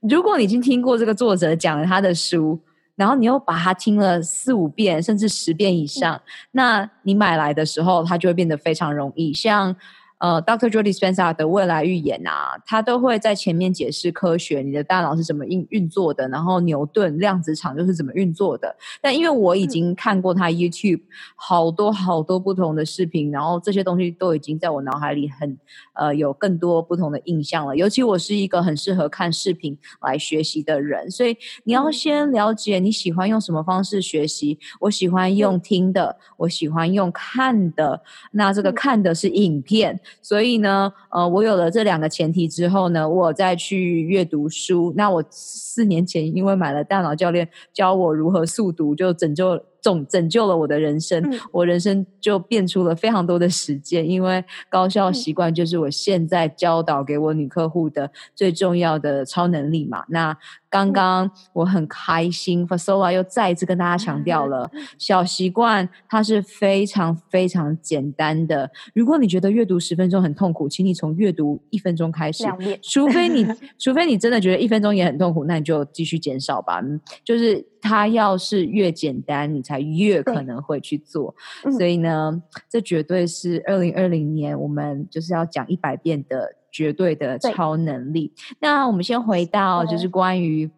[0.00, 2.60] 如果你已经听过这个作者讲了他的书。
[2.96, 9.32] 然后你又把它听了四五遍，甚至十遍以上，那你买来的时候，它就会变得非常容易。
[9.32, 9.74] 像
[10.20, 10.70] 呃，Dr.
[10.70, 18.76] j o d y Spencer 的未来预言啊，他都会在前面解释科学，你的大脑是怎么运运作的，然后牛顿量子场又是怎么运作的。
[19.00, 21.00] 但因为我已经看过他 YouTube
[21.34, 25.58] 好多好多不同的视频，然后这些东西都已经在我脑海里很
[25.94, 27.74] 呃有更多不同的印象了。
[27.74, 34.58] 尤其我是一个很适合看视频来学习的人，所以你要先了解你喜欢用什么方式学习。
[34.80, 38.02] 我喜欢用听的，我喜欢用看的。
[38.32, 44.92] 那这个看的是影片，所以呢，呃，我有了这两个前提之后呢，我再去阅读书。
[44.96, 49.60] 那我四年前因为买了大脑教练教我如何速读，就拯救。
[49.82, 54.06] 拯拯救了我的人生，嗯，我人生就变出了非常多的时间。
[54.06, 60.04] 因为高效习惯就是我现在教导给我女客户的最重要的超能力嘛。
[60.08, 60.36] 那
[60.70, 68.70] 刚刚我很开心，Fasola 又再一次跟大家强调了， 小习惯它是非常非常简单的。
[68.94, 72.44] 如果你觉得阅读十分钟很痛苦，请你从阅读一分钟开始。
[72.80, 73.44] 除非你，
[73.78, 76.80] 除非你真的觉得一分钟也很痛苦，那你就继续减少吧。
[77.24, 77.66] 就是。
[77.82, 81.34] 它要是越简单，你才越可能会去做。
[81.78, 88.32] 所以呢，这绝对是二零二零年我们就是要讲一百遍的绝对的超能力。
[88.58, 90.70] 那我们先回到就是关于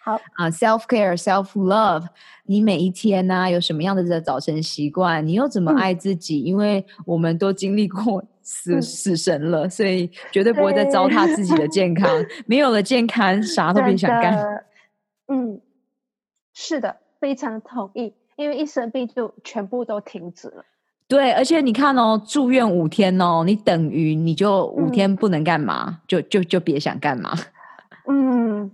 [0.00, 2.06] 好啊、uh, self care self love，
[2.44, 5.26] 你每一天呢、啊、有什么样的早晨习惯？
[5.26, 6.40] 你又怎么爱自己？
[6.40, 12.08] 嗯、因为我们都经历过死、嗯、死神了，所以绝对不会再糟蹋自己的健康。
[12.46, 14.64] 没有了健康，啥都别想干。
[15.28, 15.60] 嗯。
[16.52, 18.12] 是的，非常同意。
[18.36, 20.64] 因为一生病就全部都停止了。
[21.10, 27.32] 对，而且你看哦，住院五天哦，你等于你就五天不能干嘛，嗯、就就就别想干嘛。
[28.06, 28.70] 嗯，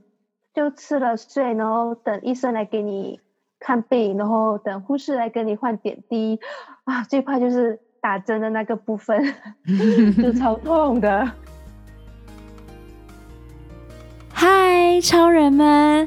[0.53, 3.21] 就吃了睡，然后等医生来给你
[3.59, 6.39] 看病，然后等护士来给你换点滴。
[6.85, 9.35] 啊，最怕就是打针的那个部分，
[10.23, 11.33] 就超痛的。
[14.31, 16.07] 嗨，超人们！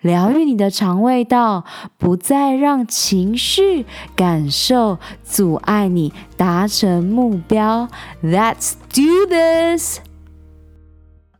[0.00, 1.62] 疗愈你的肠胃道，
[1.98, 3.84] 不再让情绪
[4.16, 7.86] 感受阻碍你达成目标。
[8.22, 10.00] Let's do this。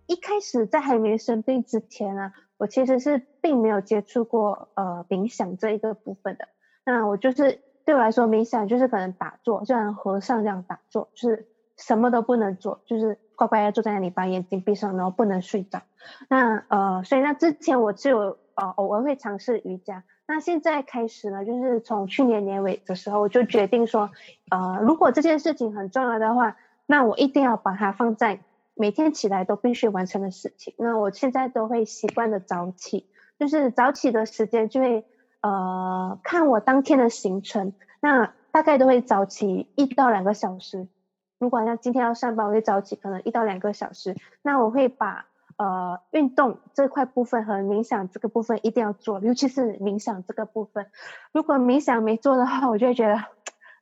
[0.06, 6.46] 一开始在还没生病之前呢，我其实是并没有接触过呃冥想这一个部分的。
[6.84, 11.48] 那我就是对我来说，冥想就是可能打坐，就像和尚这样打坐，就是
[11.78, 15.80] 什么都不能做，就是乖乖的坐在那里，把眼睛闭上，然后不能睡着。
[16.28, 18.36] 那呃，所以那之前我就有。
[18.60, 24.10] 呃，偶尔会尝试瑜伽，那现在开始呢，就是从去年年尾的时候，我就决定说，
[24.50, 28.40] 呃，如果这件事情很重要的话，那我一定要把它放在
[28.74, 30.74] 每天起来都必须完成的事情。
[30.76, 33.06] 那我现在都会习惯的早起，
[33.38, 35.06] 就是早起的时间就会
[35.40, 40.86] 呃看我当天的行程，那大概都会早起一到两个小时。
[41.38, 45.24] 如果像今天要上班，我会早起可能一到两个小时，那我会把。
[45.60, 50.86] 呃，运动这块部分和冥想这个部分一定要做，尤其是冥想这个部分。
[51.32, 53.22] 如果冥想没做的话，我就会觉得，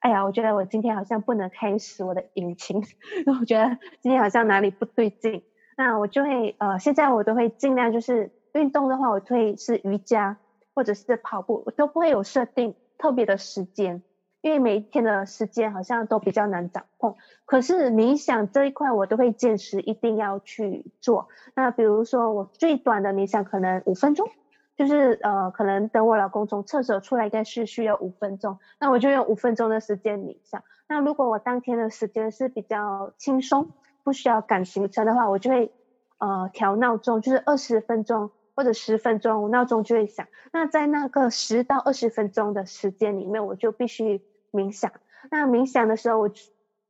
[0.00, 2.82] 哎呀，我觉得我今天好像不能开始我的引擎，
[3.38, 5.44] 我觉得今天好像哪里不对劲。
[5.76, 10.36] 那我就会呃，现在我都会尽量就是运动的话，我会是瑜伽
[10.74, 14.02] 或者是跑步，我都不会有设定特别的时间。
[14.40, 21.28] 因为每一天的时间好像都比较难掌控，可是冥想这一块我都会坚持一定要去做。
[21.54, 24.28] 那比如说我最短的冥想可能五分钟，
[24.76, 30.62] 就是呃可能等我老公从厕所出来应该是需要五分钟，那我就用五分钟的时间冥想。
[30.86, 33.70] 那如果我当天的时间是比较轻松，
[34.04, 35.72] 不需要赶行程的话，我就会
[36.18, 38.30] 呃调闹钟，就是二十分钟。
[38.56, 40.26] 或者十分钟，闹钟就会响。
[40.50, 44.20] 那在那个十到二十分钟的时间里面，我就必须
[44.52, 44.92] 冥想。
[45.30, 46.30] 那冥想的时候，我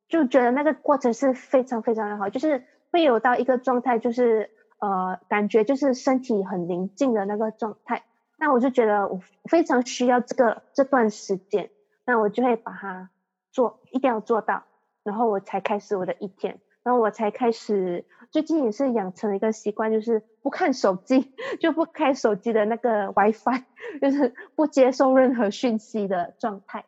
[0.09, 8.05] 就觉得那个过程是非常非常的好，就是会有到一个状态，就是呃，感觉就是身体很宁静的那个状态。
[8.39, 11.71] 那我就觉得我非常需要这个这段时间，
[12.05, 13.11] 那我就会把它
[13.51, 14.65] 做，一定要做到，
[15.03, 16.61] 然后我才开始我的一天。
[16.85, 23.65] 然后我才开始，最近也是养成了一个习惯，就是不看手机， 就不开手机的那个 WiFi，
[24.01, 26.87] 就是不接受任何讯息的状态。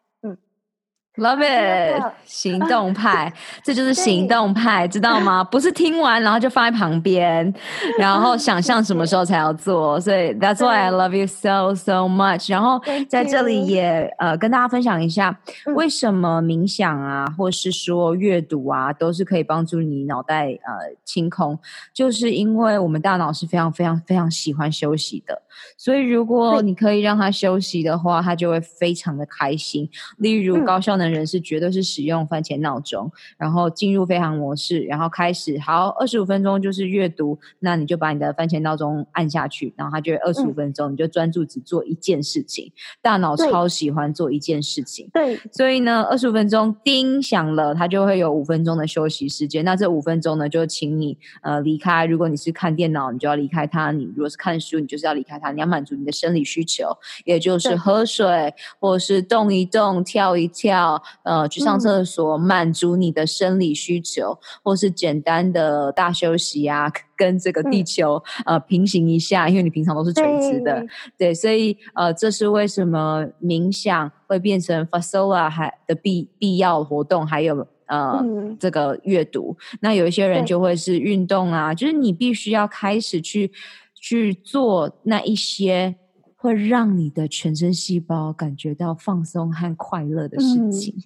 [1.17, 3.31] Love it，行动派，
[3.65, 5.43] 这就是行动派，知道吗？
[5.43, 7.53] 不是听完然后就放在旁边，
[7.99, 10.01] 然后想 象什么时候才要做。
[10.01, 12.51] 所以 That's why I love you so so much。
[12.51, 15.37] 然后在这里也呃跟大家分享一下，
[15.75, 21.59] 为什么冥想啊，或是说阅读啊，都是可以帮助你脑袋呃清空，
[21.93, 25.43] 就是因为我们大脑是非常非常非常喜欢休息的。
[25.77, 29.89] 所以如果你可以让他休息的话，他就会非常的开心。
[30.19, 42.73] 例如高效能人士绝对是使用番茄闹钟，然后进入飞行模式，然后开始好二十五分钟就是阅读，那你就把你的番茄闹钟按下去，然后他就会二十五分钟，你就专注只做一件事情。
[43.03, 49.65] 大脑超喜欢做一件事情，对，所以呢，二十五分钟叮响了，他就会有五分钟的休息时间。
[49.65, 52.05] 那这五分钟呢，就请你呃离开。
[52.05, 55.50] 如果你是看电脑，你就要离开它；你如果是看书，你就是要离开它。
[55.51, 57.81] 你要满足你的生理需求，也就是。
[57.81, 70.81] 喝水，或者是动一动、跳一跳，呃，去上厕所，嗯、满足你的生理需求，或是简单的大休息啊，跟这个地球、嗯、呃平行一下，因为你平常都是垂直的，
[71.17, 79.57] 对，对，所以呃，这是为什么冥想会变成 Fasola 还的必必要活动，还有呃、嗯、这个阅读。
[79.81, 83.51] 那有一些人就会是运动啊，就是你必须要开始去。
[84.01, 85.95] 去做那一些
[86.35, 90.95] 会让你的全身细胞感觉到放松和快乐的事情。
[90.97, 91.05] 嗯，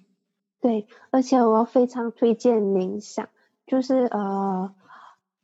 [0.61, 3.27] 对，而且我非常推荐冥想，
[3.67, 4.73] 就是呃，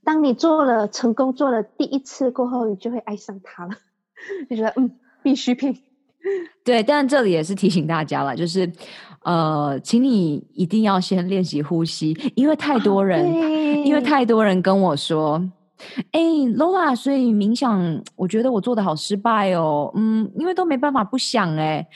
[0.06, 3.74] 当你做了成功做了第一次过后，你就会爱上它了，
[4.50, 4.90] 就觉得嗯，
[5.22, 5.78] 必需品。
[6.64, 8.72] 对，但这里也是提醒大家了，就是
[9.24, 13.50] 呃，请你一定要先练习呼吸，因为太多人，啊，
[13.84, 15.52] 因为太多人跟我说。
[16.12, 16.20] 哎
[16.58, 19.92] ，Lola，所以冥想，我觉得我做的好失败哦。
[19.96, 21.88] 嗯，因为都没办法不想哎。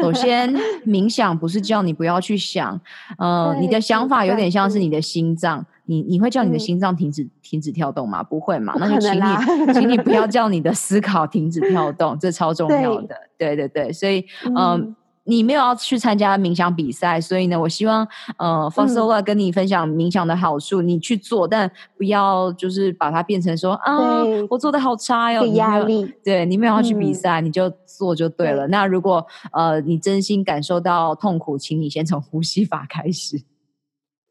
[0.00, 0.52] 首先，
[0.86, 2.78] 冥想不是叫你不要去想，
[3.18, 8.22] 呃，你的想法有点像是你的心脏，你你会叫你的心脏停止、嗯、停止跳动吗？
[8.22, 8.74] 不会嘛？
[8.78, 13.16] 那就请你，请你不要 叫你的思考停止跳动，这超重要的。
[13.38, 14.24] 对对对，所以
[14.56, 14.94] 嗯。
[15.24, 18.06] 呃你没有要去参加冥想比赛，所以呢，我希望
[18.38, 28.66] 呃，Fosola 跟你分享冥想的好处，嗯，你去做，但不要就是把它变成说啊，我做的好差哟，压力，对，你没有要去比赛，嗯，你就做就对了。
[28.66, 33.40] 对，那如果呃，你真心感受到痛苦，请你先从呼吸法开始。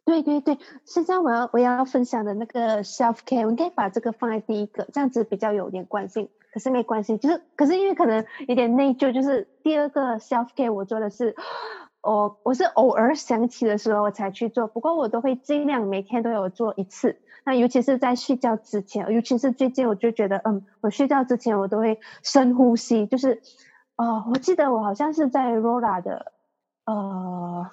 [0.03, 6.27] 对对对，现在我要我要分享的那个 self care，我应该把这个放在第一个，这样子比较有连贯性。
[6.51, 11.35] 可是没关系，就是可是因为可能有点内疚，就是第二个 self care 我做的是，
[12.01, 17.17] 我我是偶尔想起的时候我才去做，不过我都会尽量每天都有做一次。
[17.45, 23.41] 那尤其是在睡觉之前，尤其是最近我就觉得，嗯，我睡觉之前我都会深呼吸，就是，
[23.95, 26.33] 哦，我记得我好像是在 Rora 的，
[26.85, 27.71] 呃。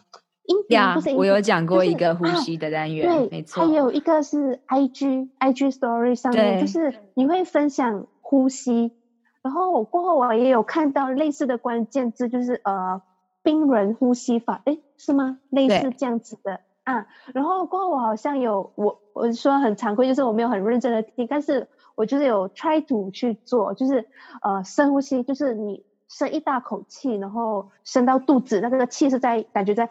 [0.71, 3.67] 呀、yeah，我有讲过一个呼吸的单元，就是啊、对，没错。
[3.67, 8.93] 还有一个是 IG IG Story 上面，就是你会分享呼吸，
[9.41, 13.01] 然后我过后我也有看到类似的关键字，就是呃，
[13.43, 15.39] 冰人呼吸法，诶，是吗？
[15.49, 17.07] 类似这样子的啊。
[17.33, 24.07] 然后过后我好像有我我说很惭愧，就是我没有很认真的听，但是我就是有 try to 去做，就是
[24.43, 29.89] 呃深呼吸，就是你深一大口气，然后深到肚子，那个气是在感觉在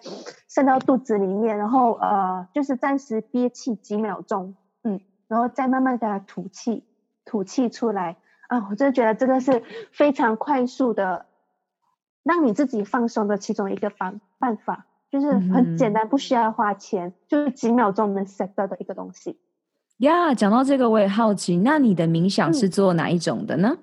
[0.47, 6.83] 渗到肚子里面，然后呃就是暂时憋气几秒钟，嗯，然后再慢慢给它吐气，
[7.25, 8.17] 吐气出来。
[8.47, 11.25] 啊，我真的觉得这个是非常快速的，
[12.23, 19.37] 让你自己放松的其中一个方办法，就是很简单，不需要花钱，嗯、就是几秒钟能 set 到的一个东西。
[19.97, 23.77] 呀，讲到这个我也好奇，那你的冥想是做哪一种的呢？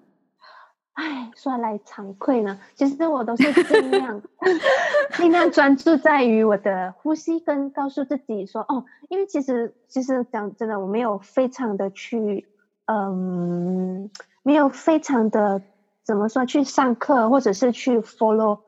[0.94, 4.22] 哎、嗯，说来惭愧呢，其实我都是尽量
[5.12, 12.48] 尽量专注在于我的呼吸，跟告诉自己说，哦，因为其实其实讲真的，我没有非常的去，
[12.86, 14.10] 嗯。
[14.44, 15.62] 没有非常的
[16.04, 18.60] 怎么说去上课，或者是去 follow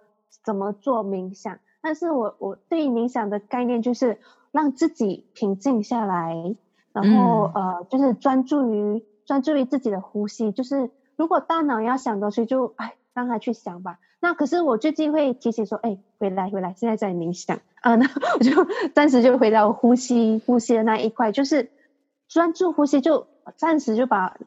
[0.43, 4.19] 怎么做冥想，但是我我对于冥想的概念就是
[4.53, 6.35] 让自己平静下来，
[6.95, 13.99] 然后、嗯、呃就是专注于专注于自己的呼吸，就是如果大脑要想东西就哎让他去想吧。
[14.19, 21.71] 那可是我最近会提醒说，哎回来回来，现在在冥想啊，那我就暂时就回到呼吸呼吸的那一块，就是
[22.29, 24.39] 专注呼吸，就暂时就把。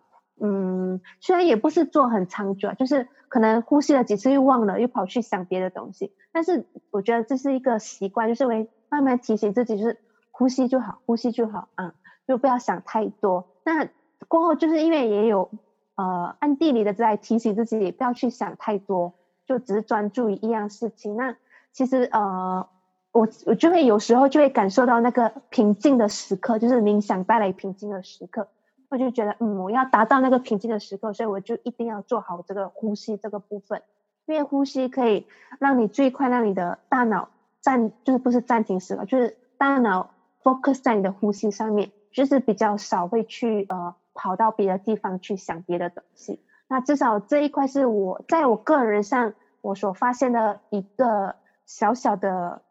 [0.42, 6.14] 嗯，虽然也不是做很长久，就是可能呼吸了几次又忘了，又跑去想别的东西。
[6.32, 9.98] 但是我觉得这是一个习惯，就是会慢慢提醒自己，就是
[10.32, 11.94] 呼吸就好，呼吸就好啊，嗯，
[12.28, 13.48] 就不要想太多。
[13.64, 13.90] 那
[14.28, 15.50] 过后就是因为也有
[15.96, 19.14] 呃暗地里的在提醒自己，不要去想太多，
[19.46, 21.16] 就只是专注于一样事情。
[21.16, 21.36] 那
[21.72, 22.68] 其实呃，
[23.12, 28.48] 我我就会有时候就会感受到那个平静的时刻，就是冥想带来平静的时刻。
[28.90, 33.84] 我就觉得，嗯，我要达到那个平静的时刻，所以我就一定要做好这个呼吸这个部分，
[34.26, 35.28] 因为呼吸可以
[35.60, 37.30] 让你最快让你的大脑
[37.62, 40.10] 暂，就是不是暂停时刻，就是大脑
[40.42, 46.42] focus 在你的呼吸上面，就是比较少会去呃跑到别的地方去想别的东西。
[46.68, 51.36] 那至少这一块是我在我个人上我所发现的一个
[51.66, 52.64] 小小的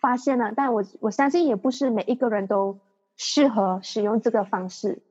[0.00, 2.78] 发现呢，但我我相信也不是每一个人都
[3.16, 5.02] 适合使用这个方式。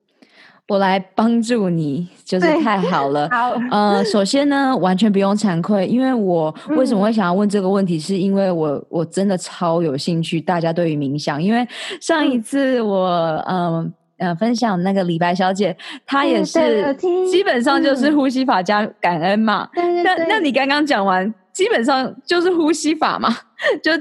[0.68, 3.30] 我来帮助你，就是太好了。
[3.32, 11.68] 好，呃，首先呢，完全不用惭愧，因为我为什么会想要问这个问题，嗯、是因为我我真的超有兴趣，大家对于冥想，因为
[12.02, 13.08] 上一次我
[13.48, 16.92] 嗯呃，呃分享那个李白小姐，她也是
[17.30, 19.70] 基本上就是呼吸法加感恩嘛。
[19.76, 23.30] 那那你刚刚讲完，基本上就是呼吸法嘛？
[23.84, 23.92] 就、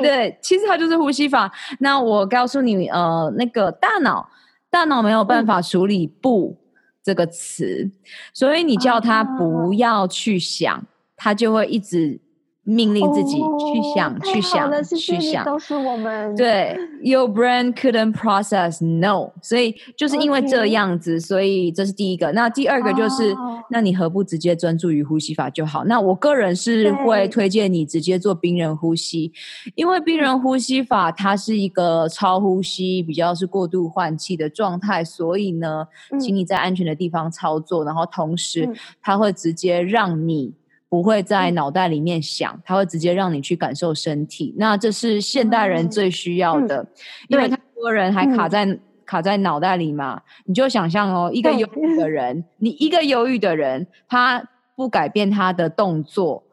[0.00, 1.50] 对，其实它就是呼吸法。
[1.80, 4.28] 那我告诉你，呃，那个大脑。
[4.74, 6.58] 大脑没有办法处理“不”
[7.00, 7.88] 这个词，
[8.32, 12.20] 所以你叫他不要去想，他就会一直。
[12.64, 16.34] 命令自己去想，哦、去想，去想，都是我们。
[16.34, 22.32] 对， Your brain couldn't process no，所以就是因为这样子.所以这是第一个。
[22.32, 23.58] 那第二个就是，oh.
[23.68, 25.84] 那你何不直接专注于呼吸法就好？
[25.84, 29.30] 那我个人是会推荐你直接做冰人呼吸，
[29.74, 35.86] 因为冰人呼吸法它是一个超呼吸，比较是过度换气的状态，所以呢，
[36.18, 38.68] 请你在安全的地方操作，然后同时
[39.02, 40.54] 它会直接让你。
[40.94, 44.54] 不会在脑袋里面想，他会直接让你去感受身体。
[44.56, 46.88] 那这是现代人最需要的，嗯、
[47.30, 50.22] 因为太多人还卡在、嗯、卡在脑袋里嘛。
[50.44, 54.40] 你就想象哦，一个忧郁的人，你一个忧郁的人，他
[54.76, 56.43] 不改变他的动作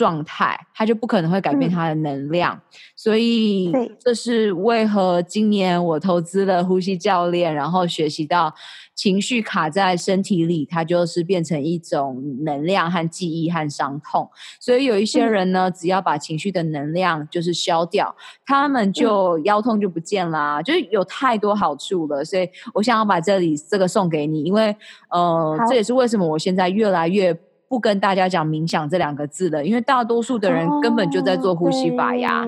[0.00, 2.54] 状态，他就不可能会改变他的能量。
[2.54, 2.62] 嗯、
[2.96, 8.54] 所以这是为何今年我投资了呼吸教练，然后学习到。
[8.96, 14.28] 情绪卡在身体里，它就是变成一种能量和记忆和伤痛。
[14.60, 22.22] 所以有一些人呢，只要把情绪的能量就是消掉，他们就腰痛就不见啦，就是有太多好处了。
[22.22, 24.76] 所以我想要把这里这个送给你，因为
[25.08, 27.32] 呃，这也是为什么我现在越来越
[27.70, 32.44] 不跟大家讲冥想这两个字了，因为大多数的人根本就在做呼吸法呀。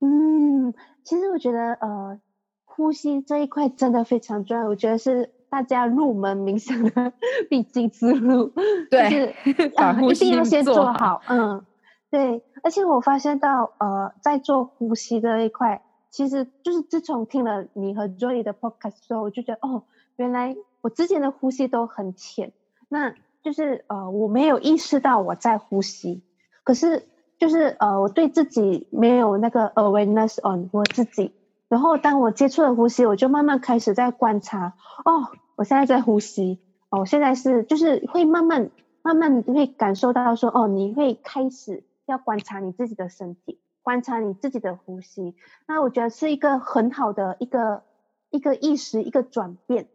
[0.00, 2.20] 嗯，其实我觉得呃，
[2.66, 5.30] 呼吸这一块真的非常重要，我觉得是。
[5.50, 7.12] 大家入门冥想的
[7.48, 8.52] 必经之路，
[8.90, 11.22] 对，就是啊，一定要先做好。
[11.28, 11.64] 嗯，
[12.10, 12.42] 对。
[12.64, 15.80] 而且我发现到，呃，在做呼吸这一块，
[16.10, 19.84] 其实就是自从听了你和 Joy 的 podcast 之后，我就觉得，哦，
[20.16, 22.52] 原来我之前的呼吸都很浅，
[22.88, 23.14] 那
[23.44, 26.22] 就是呃，我没有意识到我在呼吸，
[26.64, 27.06] 可是
[27.38, 31.32] 就是呃，我对自己没有那个 awareness on 我自己。
[31.68, 34.74] 然后当我接触了呼吸，我就慢慢开始在观察，
[35.04, 35.28] 哦。
[35.56, 38.70] 我现在在呼吸，哦，现在是就是会慢慢
[39.02, 45.36] 慢慢你就会感受到说，哦，你会开始要观察你自己的身体，观察你自己的呼吸。
[45.68, 47.82] 那我觉得是一个很好的一个
[48.30, 49.86] 一个意识一个转变。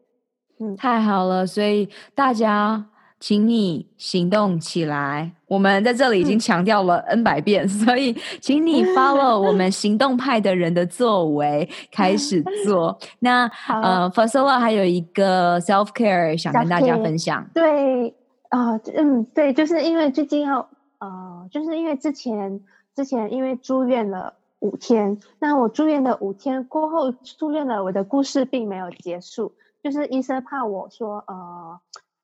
[0.59, 2.85] 嗯，太好了，所以大家。
[3.19, 5.29] 请你行动起来！
[5.45, 12.97] 我们在这里已经强调了 N 百遍，嗯、 所以请你 follow 我们行动派的人的作为，开始做。
[13.19, 17.45] 那呃，Fasola 还有一个 self care 想跟大家分享。
[17.53, 18.09] 对，
[18.47, 22.61] 啊、呃，嗯，对，就是因为最近要，呃，就是因为之前
[22.95, 29.51] 之前因为住院了五天，那我住院的五天过后，住院了，我的故事并没有结束，
[29.83, 31.79] 就是医生怕我说，呃。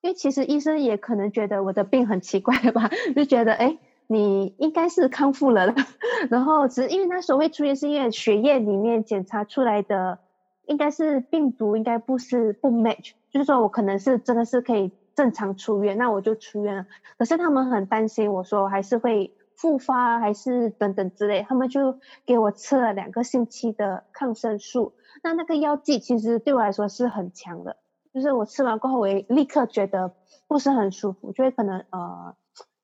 [0.05, 5.73] 因为其实医生也可能觉得我的病很奇怪吧，就觉得哎，你应该是康复了了。
[6.29, 10.19] 然后只是因为那时候会出院，是因为血液里面检查出来的
[10.67, 16.85] 应该是病毒，应该不是不 match，就是说我可能是真的是可以正常出院，那我就出院了。
[17.17, 21.97] 可是他们很担心我说还是会复发，还是等等之类，他们就
[22.27, 24.93] 给我吃了两个星期的抗生素。
[25.23, 27.77] 那那个药剂其实对我来说是很强的。
[28.15, 30.13] 就是我吃完过后，我也立刻觉得
[30.47, 32.33] 不是很舒服，就会可能呃，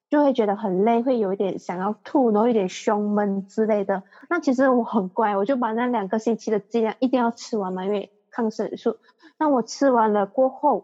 [0.10, 4.04] 就会觉得很累，会有一点想要吐，然后有点胸闷之类的。
[4.30, 8.98] 那其实我很乖，我就把那两个星期的剂量一定要吃完嘛，因为抗生素。
[9.38, 10.84] 那我吃完了过后，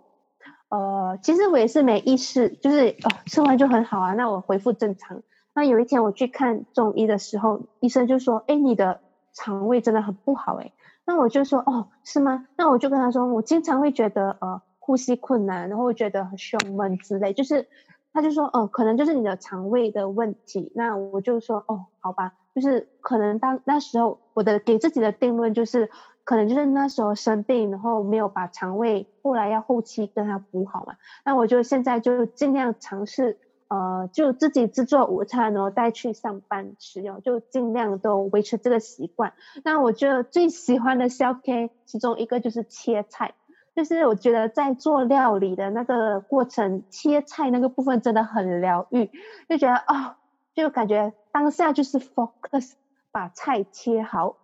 [0.70, 5.24] 呃，其实我也是没意识，就是哦，吃完就很好啊，那我恢复正常。
[5.54, 9.02] 那有一天我去看中医的时候，医生就说：“哎，你的
[9.34, 10.72] 肠胃真的很不好，哎。”
[11.08, 12.46] 那我就说哦，是吗？
[12.58, 17.34] 那我就跟他说，我经常会觉得呃呼吸困难，然后会觉得很胸闷之类。
[17.34, 17.66] 就是
[18.12, 20.70] 他就说哦、可能就是你的肠胃的问题。
[20.76, 25.90] 那我就说哦，好吧，就是可能当那时候我的给自己的定论就是，
[26.26, 30.96] 可能就是那时候生病，然后没有把肠胃后来要后期跟他补好嘛。
[31.24, 33.40] 那我就现在就尽量尝试。
[33.70, 39.34] 呃，就自己制作午餐，然后带去上班吃用，就尽量都维持这个习惯。
[39.64, 43.34] 那我觉得最喜欢的 self care 其中一个就是切菜，
[43.76, 49.12] 就是我觉得在做料理的那个过程，切菜那个部分真的很疗愈，
[49.50, 50.16] 就觉得哦，
[50.56, 52.74] 就感觉当下就是 focus
[53.12, 54.38] 把菜切好。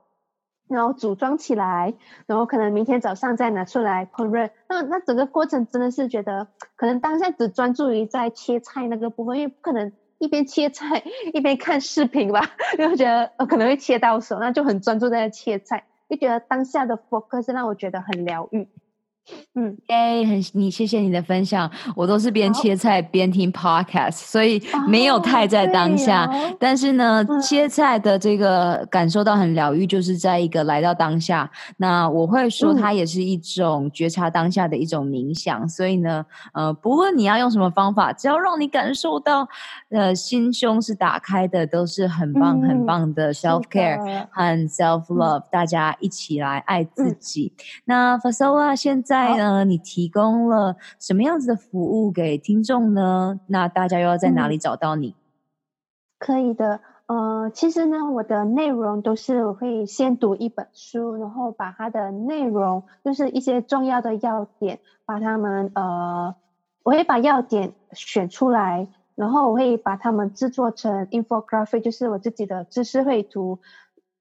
[0.73, 1.93] 然后组装起来，
[2.25, 4.49] 然后可能明天早上再拿出来烹饪。
[4.67, 11.03] 那那整个过程真的是觉得，可能当下只专注于在切菜那个部分，因为不可能一边切菜
[11.33, 12.41] 一边看视频吧，
[12.77, 18.67] 因为觉得呃可能会切到手，那就很专注在切菜，就觉得当下的 focus 让我觉得很疗愈。
[19.55, 26.25] 嗯，哎，很你谢谢你的分享，我都是边切菜边听 podcast，所以没有太在当下。
[26.25, 31.49] 哦、但是呢，嗯、切菜的这个感受到很疗愈，就是在一个来到当下。
[31.77, 35.63] 那我会说，它也是一种觉察当下的一种冥想。
[35.63, 39.47] 嗯、所以呢，呃，不论你要用什么方法，只要让你感受到，
[39.89, 45.43] 呃，心胸是打开的，都是很棒很棒的 self care 的和 self love、嗯。
[45.49, 47.53] 大家一起来爱自己。
[47.55, 49.12] 嗯、那 Fasola 现在。
[49.13, 53.39] 在呢，你提供了什么样子的服务给听众呢？
[53.45, 55.09] 那大家又要在哪里找到你？
[55.09, 55.15] 嗯、
[56.17, 66.33] 可以的，呃，其实呢，我的内容都是我会先读一本书，然后把它的内容，就是一些重要的要点，把它们呃，
[66.81, 73.59] 我会把要点选出来，然后我会把它们制作成 infographic，就是我自己的知识绘图。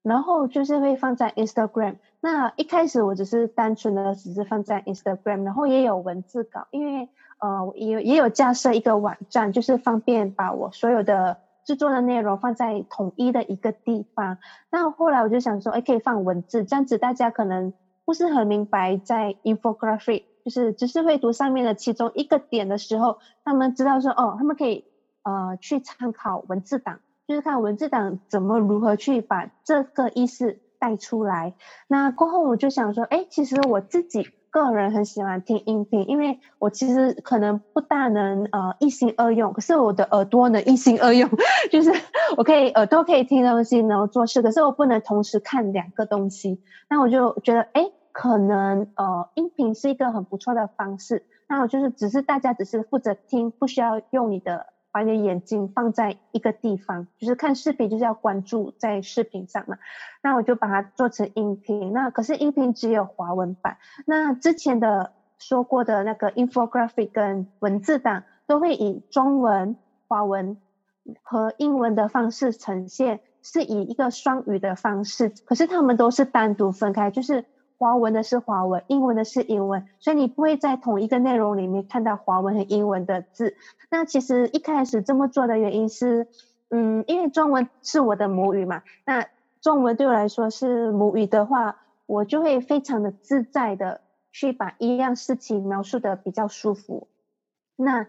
[0.03, 1.95] 然后就是会放在 Instagram。
[2.21, 14.37] 那一开始我只是单纯的只是放在 Instagram，然后也有文字稿，因为呃也也有架设一个网站，就是方便把我所有的制作的内容放在统一的一个地方。
[14.69, 17.73] 那后来我就想说，哎，可以放文字，这样子大家可能
[18.05, 24.85] 不是很明白，在 Infographic 就是只是绘图上面的其中一个点的时候，他们知道说，哦，他们可以
[25.23, 26.99] 呃去参考文字档。
[27.33, 31.55] 就是看文字档怎么如何去把这个意思带出来。
[31.87, 41.27] 那过后我就想说，哎，其实我自己个人很喜欢听音频，因为我其实可能不大能呃一心二用，可是我的耳朵能一心二用，
[41.71, 41.91] 就是
[42.37, 46.61] 我可以耳朵可以听东西，然后做事，可是我不能同时看两个东西。
[46.87, 51.25] 那我就觉得，哎，可能呃音频是一个很不错的方式。
[51.47, 54.67] 那我就是只是大家只是负责听，不需要用你的。
[54.93, 59.77] 把你的眼睛放在一个地方，就是看视频，就是要关注在视频上嘛。
[60.21, 61.91] 那我就把它做成音频。
[61.91, 63.77] 那可是音频只有华文版。
[64.05, 69.75] 那之前的说过的那个 infographic 跟文字档都会以中文、
[70.07, 70.57] 华文
[71.23, 75.33] 和英文的方式呈现，是以一个双语的方式。
[75.43, 77.45] 可是他们都是单独分开，就是。
[77.83, 83.57] 华文的是华文，英文的是英文，所以你不会在同一个内容里面看到华文和英文的字。
[83.91, 86.29] 那其实一开始这么做的原因是，
[86.69, 89.25] 嗯，因为中文是我的母语嘛，那
[89.59, 93.99] 中文对我来说是母语的话，我就会非常的自在的
[94.31, 97.09] 去把一样事情描述的比较舒服。
[97.75, 98.07] 那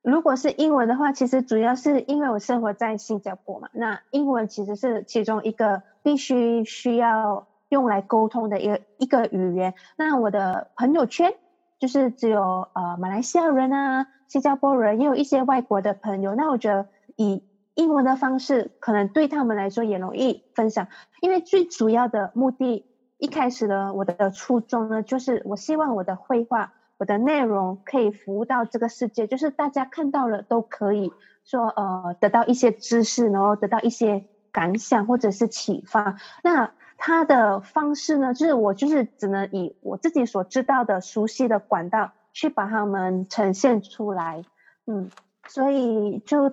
[0.00, 7.48] 如果是英文的话，其实主要是因为我生活在新加坡嘛，那英文其实是其中一个必须需要。
[7.68, 9.74] 用来沟通的一个一个语言。
[9.96, 11.34] 那我的朋友圈
[11.78, 16.34] 就是只有呃马来西亚人啊、新加坡人，也有一些外国的朋友。
[16.34, 17.42] 那我觉得以
[17.74, 20.88] 英文的方式，可能对他们来说也容易分享。
[21.20, 22.84] 因为最主要的目的，
[23.18, 31.12] 一开始的我的初衷呢，就是我希望我的绘画、我的内容可以服务到这个世界，就是大家看到了都可以
[31.44, 36.16] 说呃得到一些知识，然后得到一些感想或者是启发。
[36.42, 44.42] 那他的方式呢，就是我就是只能以我自己所知道的熟悉的管道去把它们呈现出来，
[44.86, 45.08] 嗯，
[45.46, 46.50] 所以就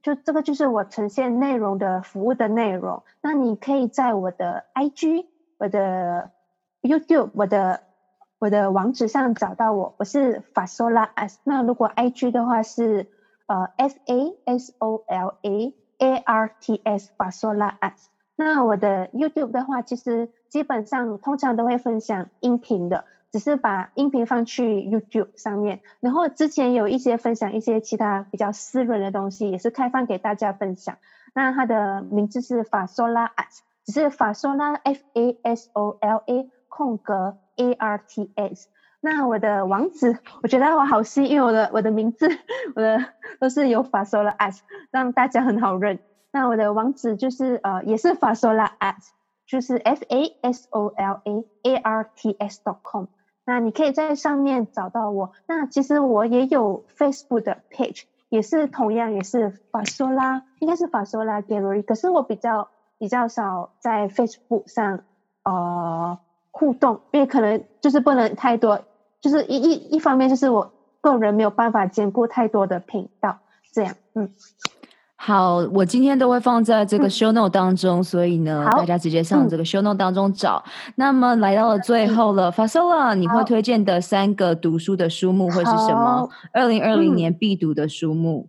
[0.00, 3.02] 就这个就是我呈现内容的服务的内容。
[3.20, 5.26] 那你可以在我的 IG、
[5.58, 6.30] 我的
[6.80, 7.80] YouTube、我的
[8.38, 11.38] 我的网址上找到我，我是 Fasola AS。
[11.42, 13.08] 那如果 IG 的话是
[13.46, 18.08] 呃 F A S O L A A R T S Fasola AS。
[18.44, 25.80] 那我的 YouTube 的话，其实基本上通常都会分享音频的，只是把音频放去 YouTube 上面。
[26.00, 30.96] 然后之前有一些分享一些其他比较私人的东西，也是开放给大家分享。
[31.34, 38.68] 那它的名字是 Fasola Arts，只是 Fasola F A S O L A 空格 A R T S。
[39.00, 42.28] 那我的网址，我觉得我好吸引，因为我的我的名字，
[42.76, 43.04] 我的
[43.40, 45.98] 都是有 Fasola Arts，让大家很好认。
[46.32, 48.96] 那我的网址就是呃，也是 Fasola art，
[49.46, 53.06] 就是 F A S O L A A R T S dot com。
[53.44, 55.32] 那你可以在上面找到我。
[55.46, 61.84] 那其实我也有 Facebook 的 page，也是同样也是 Fasola，应该是 Fasola Gallery。
[61.84, 65.04] 可是我比较比较少在 Facebook 上
[65.44, 66.18] 呃
[66.50, 68.84] 互动，因为可能就是不能太多，
[69.20, 73.40] 就是一一一方面就是我个人没有办法兼顾太多的频道，
[73.72, 74.32] 这样嗯。
[75.24, 80.60] 好，我今天都会放在这个 show note 当中，嗯、所以呢，大家直接上这个 show note 当中找。
[80.66, 86.28] 嗯、那么来到了最后了，Fasola，你会推荐的三个读书的书目会是什么？
[86.52, 88.48] 二零二零年必读的书目。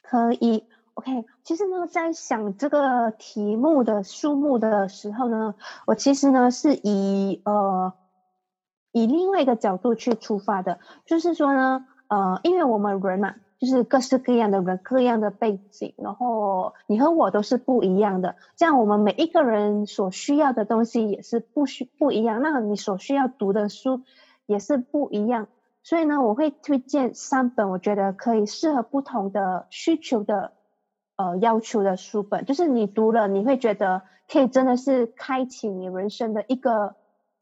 [0.00, 0.62] 可以
[0.94, 1.24] ，OK。
[1.42, 7.92] 其实呢，在想这个题目的书目的时候呢，我其实呢是以呃
[8.92, 13.34] 以另外一个角度去出发的，就是说呢，呃，因为我们人嘛。
[13.58, 18.36] 就是各式各样的人，各样的背景，然后你和我都是不一样的。
[18.54, 22.40] 这样我们每一个人所需要的东西也是不需不一样。
[22.40, 24.02] 那你所需要读的书
[24.46, 25.48] 也是不一样。
[25.82, 30.52] 所以呢，我会推荐三本我觉得可以适合不同的需求的
[31.16, 32.44] 呃要求的书本。
[32.44, 36.94] 就是你读了，你会觉得可以真的是开启你人生的一个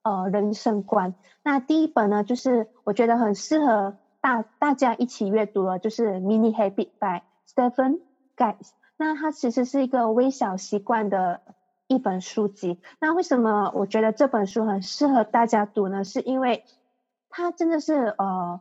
[0.03, 1.15] 呃人生观。
[1.43, 3.97] 那第一本呢，就是我觉得很适合。
[4.27, 8.01] 大大家一起阅读了，就是《Mini Habit》by Stephen
[8.37, 8.57] Gai。
[8.97, 11.43] 那它其实是一个微小习惯的
[11.87, 12.81] 一本书籍。
[12.99, 16.03] 那为什么我觉得这本书很适合大家读呢？
[16.03, 16.65] 是因为
[17.31, 18.61] 它真的是呃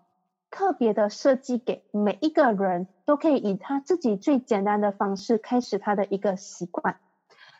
[0.52, 6.98] 特别的设计给每一个人都可以以他自己最简单的方式开始他的一个习惯。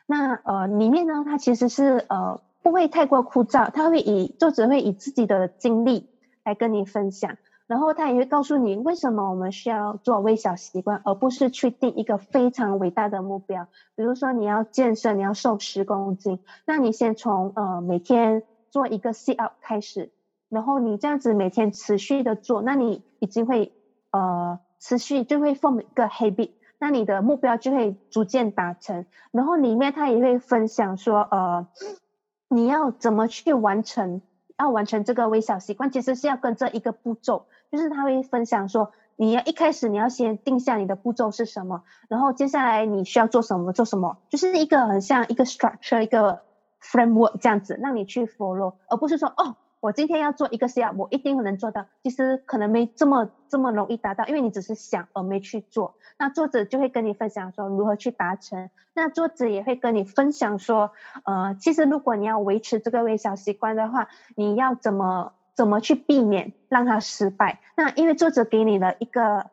[0.06, 6.08] 那呃里面呢，它其实是呃不会太过枯燥，它会以作者会以自己的经历
[6.44, 7.36] 来跟你分享。
[7.66, 13.66] 然后他也会告诉你为什么我们需要做微小习惯，而不是去定一个非常伟大的目标。
[13.96, 20.12] 比如说你要健身，你要瘦十公斤，那你先从呃每天做一个 sit up 开始，
[20.48, 23.72] 然后你这样子每天持续的做，那你已经会
[24.12, 29.06] 呃持续就会 form 一个 habit，那你的目标就会逐渐达成。
[29.32, 31.66] 然后里面他也会分享说呃
[32.48, 34.22] 你要怎么去完成，
[34.56, 37.46] 要完成这个微小习惯，其实是要跟着一个步骤。
[37.70, 46.42] 就是他会分享说，你要一开始你要先定下你的步骤是什么，然后接下来你需要做什么做什么，就是一个很像一个 structure 一个
[46.82, 55.94] framework 这样子，让你去 follow，而不是说哦，我今天要做一个 step，我一定能做到，其实可能没这么这么容易达到，因为你只是想而没去做。
[56.18, 60.92] 那作者就会跟你分享说如何去达成，那作者也会跟你分享说，
[61.24, 65.32] 呃，其实如果你要维持这个微小习惯的话，你要怎么。
[65.56, 67.60] 怎么去避免让它失败？
[67.74, 69.50] 那因为作者给你了一个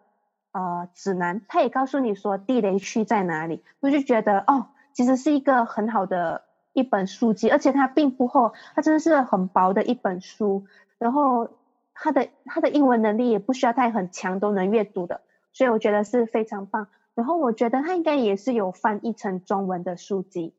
[0.51, 6.43] 呃指南，他也告诉你说地雷区在哪里，我就觉得哦，其实是一个很好的
[6.73, 10.65] 一本书籍，而且它并不厚，它真的是很薄的一本书。
[10.99, 11.49] 然后
[11.93, 15.21] 它的它的英文能力也不需要太很强都能阅读的，
[15.53, 16.87] 所以我觉得是非常棒。
[17.15, 20.53] 然后我觉得它应该也是有翻译成中文的书籍，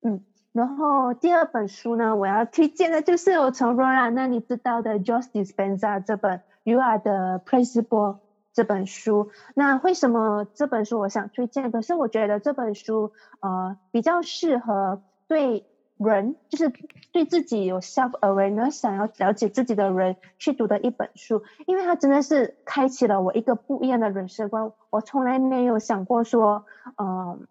[0.00, 0.24] 嗯。
[0.52, 8.18] 然后第二本书呢，我要推荐的就是我从 Rora 那里知道的 Josh Dispenza 这本 You Are the Principal
[8.52, 9.30] 这本书。
[9.54, 11.70] 那为什么这本书我想推荐？
[11.70, 15.64] 可是我觉得这本书呃比较适合对
[15.96, 16.72] 人，就是
[17.12, 24.72] 对自己有 self awareness 想要了解自己的人去读的一本书，因为它真的是开启了我一个不一样的人生观。
[24.90, 26.64] 我从来没有想过说，
[26.96, 27.46] 嗯、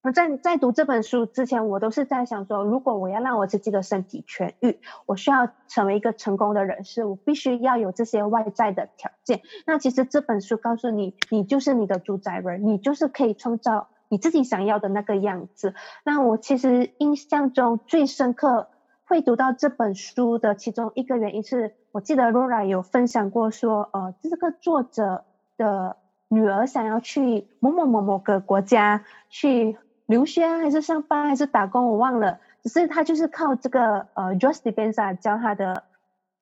[0.00, 9.42] 我在在读这本书之前，我都是在想说，如果我要让我自己的身体痊愈，我需要成为一个成功的人士，我必须要有这些外在的条件。
[9.66, 15.74] 那其实这本书告诉你，你就是你的主宰人，你就是可以创造你自己想要的那个样子。
[16.04, 18.68] 那我其实印象中最深刻
[19.04, 25.24] 会读到这本书的其中一个原因是，我记得 Laura 有分享过说，呃，这个作者
[25.56, 25.96] 的
[26.28, 29.76] 女儿想要去某某某某个国家去。
[30.08, 32.40] 留学啊，还是上班，还是打工，我忘了。
[32.62, 35.84] 只是他就是靠这个呃，Josh Dispenza 教他的，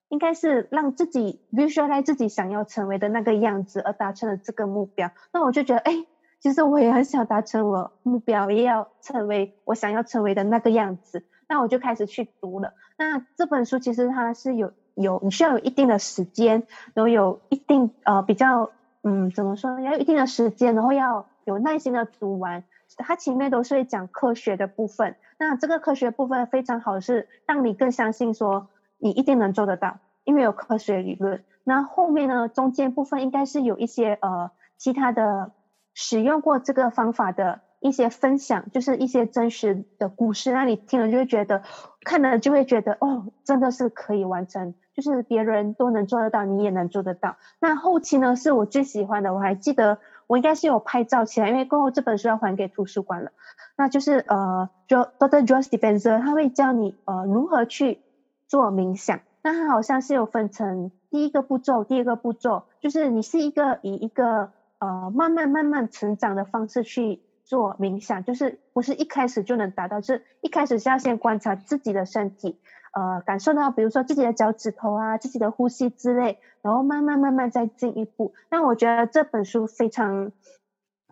[0.08, 5.10] 应该是让自己比如说来自己想要成为的那个样子，而达成了这个目标。
[5.32, 6.06] 那我就觉得，哎，
[6.38, 11.24] 其实我也很想达成我目标，也要成为我想要成为的那个样子。
[11.48, 12.72] 那我就开始去读了。
[12.96, 16.62] 那这本书其实它是有有，你需要有一定的时间，
[16.94, 18.70] 然后有一定呃比较
[19.02, 22.62] 嗯怎么说呢，要有一定的时间，然后要有耐心的读完。
[22.96, 28.68] 它前面都是会讲科学的部分，那这个科学部分非常好，是让你更相信说
[28.98, 31.44] 你一定能做得到，因为有科学理论。
[31.62, 35.52] 那后面呢，中间部分应该是有一些呃其他的
[35.94, 41.62] 使用过这个方法的一些分享，就是一些真实的故事，让你听了就会觉得，
[42.02, 47.36] 看了就会觉得哦，真的是可以完成，就是别人都能做得到，你也能做得到。
[47.60, 49.98] 那后期呢，是我最喜欢的，我还记得。
[50.26, 53.30] 我应该是有拍照起来，因为过后这本书要还给图书馆了。
[53.76, 55.46] 那就是呃，就 Dr.
[55.46, 58.00] Joyce Defensor，他会教你呃如何去
[58.46, 59.20] 做冥想。
[59.42, 72.60] 那他好像是有分成第一个步骤，第二个步骤，就是你是一个以一个呃慢慢慢慢成长的方式去做冥想，就是不是一开始就能达到，是一开始是要先观察自己的身体。
[72.92, 78.34] 呃，感受到，比如说自己的脚趾头啊，自己的呼吸之类，然后慢慢慢慢再进一步。
[78.50, 80.32] 那我觉得这本书非常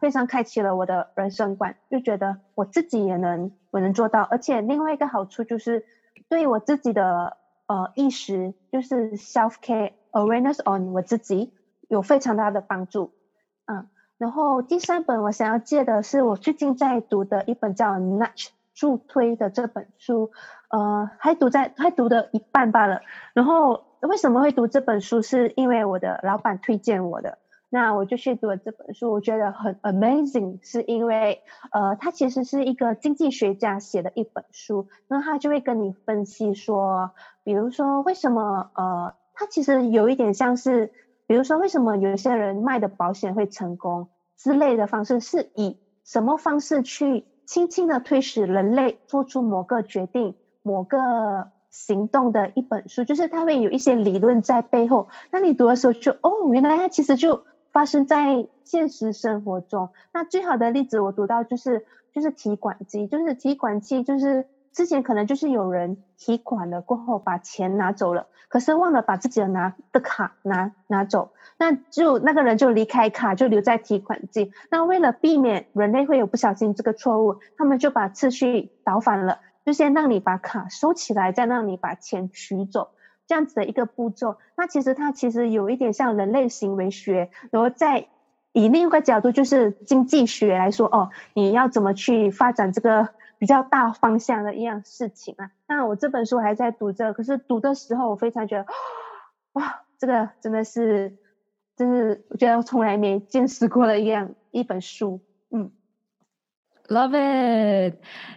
[0.00, 4.22] 非常开启了我的人生观，就觉得我自己也能我能做到。
[4.22, 5.84] 而且另外一个好处就是
[6.28, 11.52] 对我自己的呃意识，就是 self care awareness on 我自己
[11.88, 13.12] 有非常大的帮助。
[14.18, 20.30] 然后第三本我想要借的是我最近在读的一本叫 Nudge 助推的这本书。
[20.68, 23.00] 呃，还读在还读的一半罢了。
[23.32, 25.22] 然后为什么会读这本书？
[25.22, 27.38] 是因为我的老板推荐我的，
[27.70, 29.12] 那我就去读了这本书。
[29.12, 34.88] 我觉得很 amazing，是因为呃，他其实是一个经济学家写的一本书。
[35.06, 37.12] 那他就会跟你分析说，
[37.44, 40.92] 比如说为什么呃，他其实有一点像是，
[41.26, 50.34] 比如说为什么有些人卖的保险会成功之类的方式，是以什么方式去轻轻的推使人类做出某个决定。
[50.66, 55.08] 某个行动的一本书，就是它会有一些理论在背后。
[55.30, 59.90] 那你读的时候就哦，原来它其实就发生在现实生活中。
[60.10, 74.52] 那最好的例子我读到就是就是提款机，就是提款机，就是之前可能就是有人提款了过后把钱拿走了，可是忘了把自己的拿的卡拿拿走，那就那个人就离开卡就留在提款机。
[74.70, 79.38] 那为了避免人类会有不小心这个错误，他们就把次序倒反了。
[79.64, 82.90] 就先让你把卡收起来，再让你把钱取走，
[83.26, 84.36] 这样子的一个步骤。
[84.58, 88.08] 那其实它其实有一点像人类行为学，然后再
[88.52, 93.08] 以另一个角度就是经济学来说，哦，你要怎么去发展这个
[93.38, 95.50] 比较大方向的一样事情啊？
[95.66, 98.66] 那我这本书还在读着，可是读的时候我非常觉得，
[99.52, 101.16] 哇，这个真的是，
[101.76, 105.20] 就是我觉得我从来没见识过的一样一本书，
[105.50, 105.70] 嗯。
[106.88, 107.94] Love it，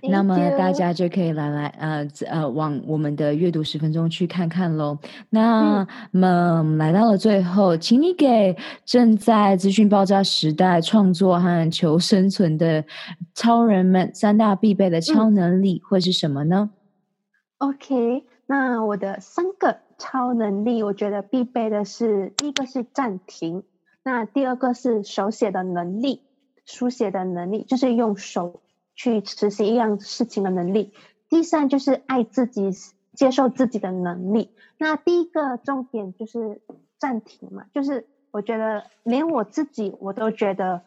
[0.09, 4.97] 那么大家就可以来来呃呃往我们的阅读十分钟去看看喽。
[5.29, 12.85] 那么、嗯、来到了最后，请你给正在资讯爆炸时代创作和求生存的
[13.35, 16.69] 超人们三大必备的超能力会是什么呢？
[17.59, 23.63] 嗯，OK，那我的三个超能力，我觉得必备的是第一个是暂停，
[24.05, 26.21] 那第二个是手写的能力。
[26.67, 28.61] 书写的能力就是用手
[28.93, 30.93] 去实行一样事情的能力。
[31.29, 32.69] 第三就是爱自己，
[33.13, 34.51] 接受自己的能力。
[34.77, 36.61] 那第一个重点就是
[36.99, 40.83] 暂停嘛，就是我觉得连我自己我都觉得，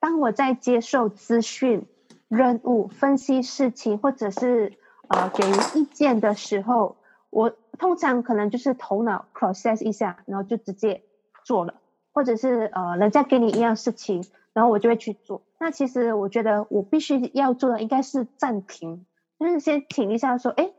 [0.00, 1.86] 当我在接受资讯、
[2.28, 4.72] 任务、分析事情，或者是
[5.08, 6.96] 呃给予意见的时候，
[7.30, 11.02] 我通常可能就是头脑 process 一下，然后就直接
[11.44, 11.74] 做了，
[12.12, 15.42] 或者是呃人家给你一样事情，然后我就会去做。
[15.58, 19.04] 那其实我觉得我必须要做的应该是暂停。
[19.38, 20.72] 就是先停一下，说，哎，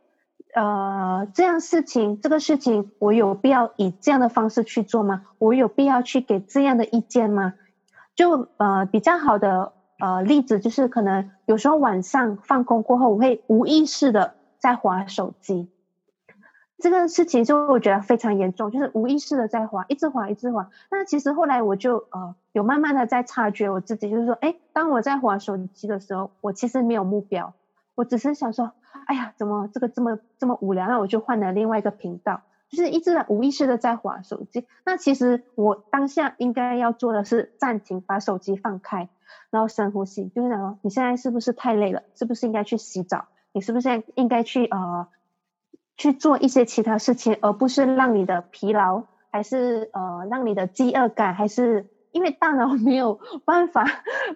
[0.54, 5.28] 呃，这样事情，这个事情，我有必要以这样的方式去做吗？
[5.38, 7.54] 我有必要去给这样的意见吗？
[8.16, 15.70] 就呃比较好的呃例子就是，可能有时候晚上放工过后，我会无意识的在滑手机。
[16.80, 20.70] 这个事情就我觉得非常严重，就是无意识的在滑，一直滑，一直滑。
[20.92, 27.54] 那其实后来我就呃有慢慢的在察觉我自己，就是说，哎，当我在滑手机的时候，我其实没有目标。
[27.96, 28.74] 我只是想说，
[29.08, 30.86] 哎呀，怎么这个这么这么无聊？
[30.90, 34.68] 那我就换了另外一个频道，就是一直在无意识的在滑手机。
[34.84, 39.08] 那其实我当下应该要做的是暂停，把手机放开，
[39.52, 42.04] 然后深呼吸，就是想说，你现在是不是太累了？
[42.14, 43.28] 是不是应该去洗澡？
[43.54, 45.08] 你是不是应该去呃
[45.96, 51.88] 去做一些其他事情，而不是让你的疲劳，还是呃让你的饥饿感，还是？
[52.20, 53.86] 因为大脑 没有办法，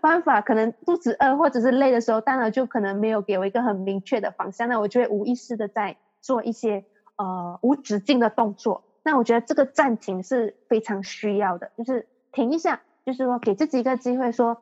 [0.02, 6.86] 办法可能肚子饿或者是累的时候，大脑就可能没有给我一个很明确的方向，那我就会无意识的在做一些
[7.18, 8.86] 呃无止境的动作。
[9.04, 14.62] 那我觉得这个暂停是非常需要的，就是停一下，就是说给自己一个机会说，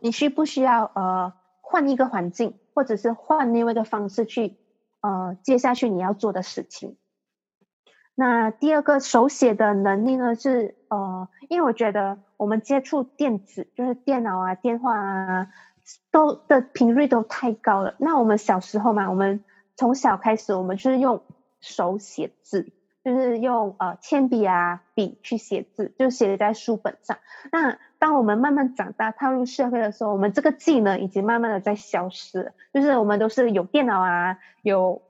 [0.00, 4.56] 你需不需要呃换一个环境，或者是换另外一个方式去
[5.00, 6.96] 呃接下去你要做的事情。
[8.14, 15.48] 那第二个手写的能力呢，是呃，因为我觉得我们接触电子，就是电脑啊、电话啊，
[16.10, 17.94] 都的频率都太高了。
[17.98, 19.42] 那我们小时候嘛，我们
[19.76, 21.22] 从小开始，我们就是用
[21.60, 22.70] 手写字，
[23.02, 27.16] 就是用呃铅笔啊、笔去写字，就写在书本上。
[27.50, 35.00] 那当我们慢慢长大、踏入社会的时候，我们这个技能已经慢慢的在消失，就是我们都是有电脑啊、有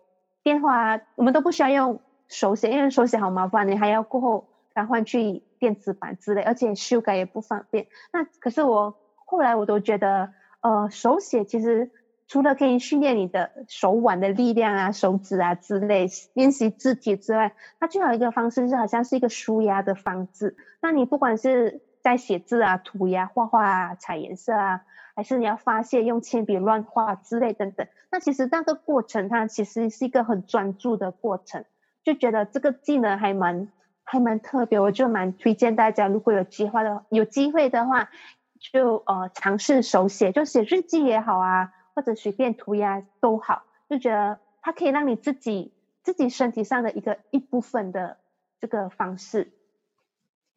[0.44, 2.00] 电话啊，我们都不需要用。
[2.32, 7.86] 手写，因为手写好麻烦，你还要过后再换去电子版之类，而且修改也不方便。
[8.10, 11.90] 那可是我后来我都觉得，呃，手写其实
[12.26, 20.56] 除了可以训练你的手腕的力量啊、手指啊之类，练习字体之外，它最好一个方式是好像是一个纾压的方式。
[20.80, 24.80] 那你不管是在写字啊、涂鸦、画画啊、彩颜色啊，
[25.14, 31.66] 还是你要发泄用铅笔乱画之类等等，那其实那个过程它其实是一个很专注的过程。
[32.04, 33.68] 就觉得这个技能还蛮
[34.04, 38.10] 还蛮特别，我就蛮推荐大家，如果有机会的有机会的话，
[38.58, 45.72] 就呃尝试手写，就写日记也好啊，或者随便涂鸦都好，就觉得它可以让你自己
[46.02, 48.18] 自己身体上的一个一部分的
[48.60, 49.52] 这个方式。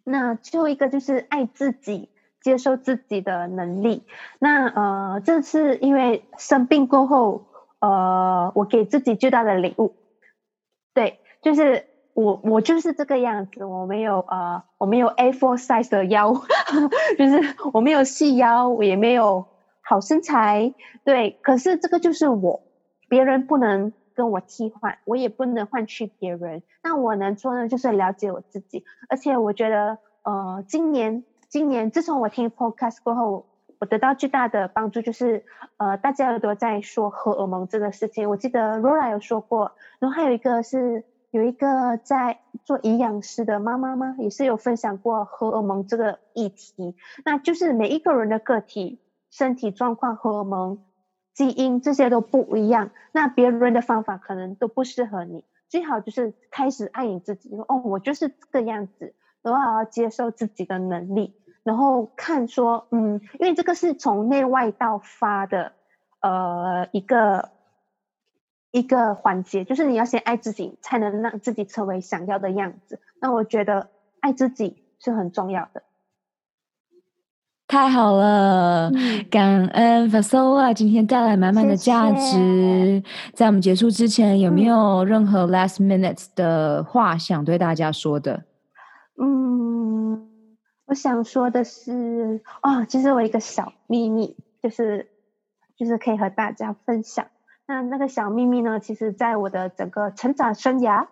[0.04, 2.10] 那最后一个就是爱自己，
[2.41, 4.04] 接受自己的能力。
[4.39, 7.46] 那呃，这是因为生病过后，
[7.80, 9.96] 呃，我给自己最大的礼物，
[10.96, 11.20] 对。
[11.46, 11.86] 就是
[12.16, 13.64] 我，我就是这个样子。
[13.64, 16.34] 我没有呃，我没有 A4 size 的腰，
[17.20, 19.46] 就是我没有细腰，我也没有
[19.84, 20.74] 好身材。
[21.04, 22.64] 对，可是这个就是我，
[23.10, 26.64] 别人不能跟我替换，我也不能换取别人。
[26.82, 28.84] 那我能做的就是了解我自己。
[29.08, 33.46] 而且我觉得，呃，今年，今年自从我听 Podcast 过后，
[33.80, 35.46] 我得到最大的帮助就是，
[35.78, 38.32] 呃，大家都在说荷尔蒙这个事情。
[38.32, 41.06] 我记得 Laura 有说过，然后还有一个是。
[41.36, 44.16] 有一个在做营养师的妈妈吗？
[44.20, 46.96] 也是有分享过荷尔蒙这个议题。
[47.26, 50.86] 那就是每一个人的个体、身体状况、荷尔蒙、
[51.34, 52.92] 基因这些都不一样。
[53.12, 55.44] 那别人的方法可能都不适合你。
[55.68, 65.74] 最好就是开始爱你自己，哦，我就是这个样子，然后好好接受自己的能力，然后看说，嗯，因为这个是从内外到发的，
[66.22, 67.50] 呃，一个。
[68.76, 72.99] 一个环节就是你要先爱自己，才能让自己成为想要的样子。
[73.21, 73.88] 那我觉得
[74.19, 75.82] 爱自己是很重要的。
[77.69, 82.19] 太好了，嗯、感恩 Fasola 今天带来满满的价值。
[82.19, 83.03] 谢谢。
[83.34, 88.43] 在我们结束之前，有没有任何 last minutes 的话想对大家说的？
[89.17, 90.30] 嗯，
[90.88, 95.09] 我想说的是，哦，其实我一个小秘密，就是
[95.78, 97.28] 就是可以和大家分享。
[97.68, 98.80] 那那个小秘密呢？
[98.80, 101.07] 其实，在我的整个成长生涯，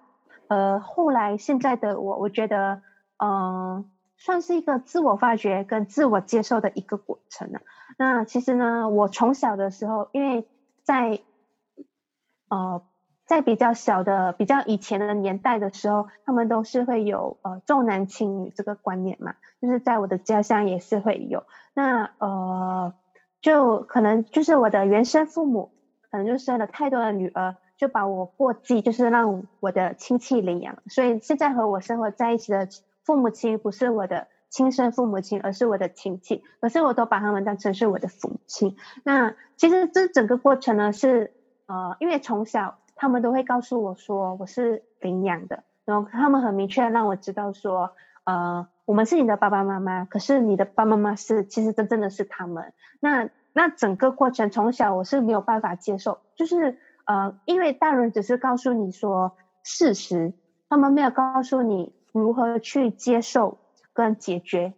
[0.47, 2.81] 呃，后来现在的我，我觉得，
[3.17, 7.61] 嗯、算是一个自我发掘跟自我接受的一个过程了。
[7.97, 10.47] 那其实呢，我从小的时候，因为
[10.83, 11.21] 在
[12.49, 12.83] 呃，
[13.25, 21.45] 在比较小的、比较以前的年代的时候，他们都是会有呃重男轻女这个观念嘛，就是在我的家乡也是会有。
[21.73, 22.93] 那呃，
[23.41, 25.71] 就可能就是我的原生父母
[26.13, 30.77] 可能就生了太多的女儿，就把我过继，就是让我的亲戚领养。
[30.85, 32.67] 所以现在和我生活在一起的
[33.03, 36.43] 父母亲不是我的亲生父母亲，而是我的亲戚。
[36.61, 38.77] 可是我都把他们当成是我的父母亲。
[39.03, 41.33] 那其实这整个过程呢，是
[41.65, 52.71] 呃，因为从小他们都会告诉我说我是领养的，然后他们很明确让我知道说，呃，我们是你的爸爸妈妈，可是你的爸爸妈妈是其实真正的是他们。
[52.99, 60.33] 那那整个过程从小我是没有办法接受，就是呃，因为大人只是告诉你说事实，
[60.69, 63.59] 他们没有告诉你如何去接受。
[63.95, 64.73] 跟解决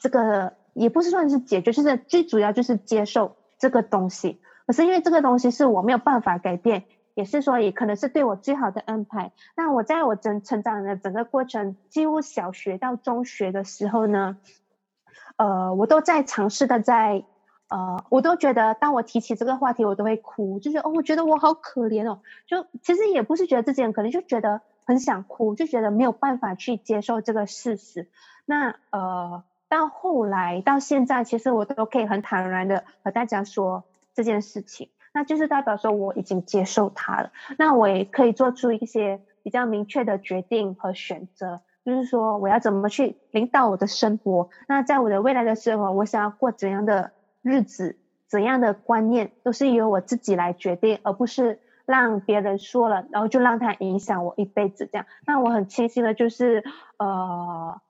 [0.00, 4.40] 这个也不是算是解决，就是最主要就是接受这个东西。
[4.66, 9.32] 可是因为这个东西是我没有办法改变，也是说也可能是对我最好的安排。
[9.54, 14.38] 那我在我整成长的整个过程，几乎小学到中学的时候呢，
[15.36, 17.24] 呃，我都在尝试的在，
[17.72, 22.20] 呃，我都觉得当我提起这个话题，我都会哭，就是哦，我觉得我好可怜哦。
[22.46, 24.60] 就其实也不是觉得自己很可怜，就觉得。
[24.84, 28.08] 很想哭，就觉得没有办法去接受这个事实。
[28.44, 37.30] 那呃，到后来到现在，其实我都可以很坦然的和大家说这件事情，那就是代表说我已经接受它了。
[37.58, 44.50] 那我也可以做出一些比较明确的决定和选择，就是说我要怎么去领导我的生活。
[44.66, 47.12] 那在我的未来的生活，我想要过怎样的
[47.42, 51.60] 日子，怎样的观念，都是由我自己来决定，而不是。
[51.84, 55.06] 让别人说了，然后就让他影响我一辈子这样。
[55.26, 56.62] 那我很庆幸的就是，
[56.96, 57.80] 呃，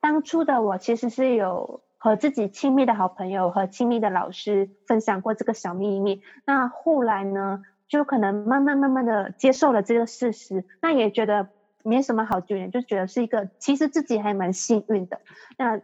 [0.00, 6.20] 当初的我其实是有和自己亲密的好朋友和亲密的老师分享过这个小秘密。
[6.46, 11.48] 那后来呢，就可能慢慢慢慢的接受了这个事实，那也觉得
[11.84, 15.20] 没什么好丢脸，就觉得是一个其实自己还蛮幸运的。
[15.56, 15.80] 那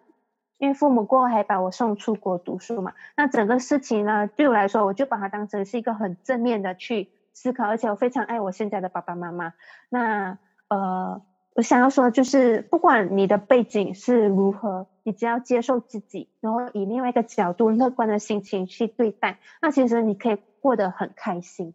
[0.59, 7.11] 因为父母过后还把我送出国读书嘛，那整个事情呢，对我来说，我就把它当成是一个很正面的去。
[7.37, 9.55] 思考，而且我非常爱我现在的爸爸妈妈。
[9.89, 10.39] 那
[10.69, 11.21] 呃，
[11.57, 21.75] 我想要说，就是不管你的背景是如何，你只要接受自己，然后以另外一个角度、乐观的心情去对待，那其实你可以过得很开心。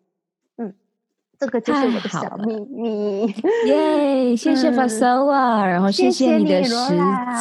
[1.40, 3.34] 嗯，这个就是我的小秘密。
[3.66, 6.74] 耶，谢谢 Fasola，然后谢谢你的时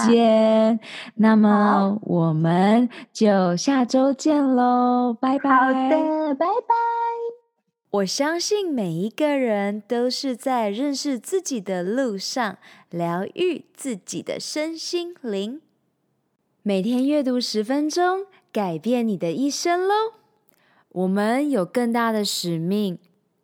[0.07, 0.79] 间。
[1.17, 5.51] 那么我们就下周见喽，拜拜。
[5.51, 6.75] 好的，拜拜。
[7.91, 12.59] 我相信每一个人都是在认识自己的路上，
[12.91, 15.61] 疗愈自己的身心灵。
[16.63, 19.95] 每天阅读十分钟，改变你的一生喽！
[20.91, 22.99] 我们有更大的使命，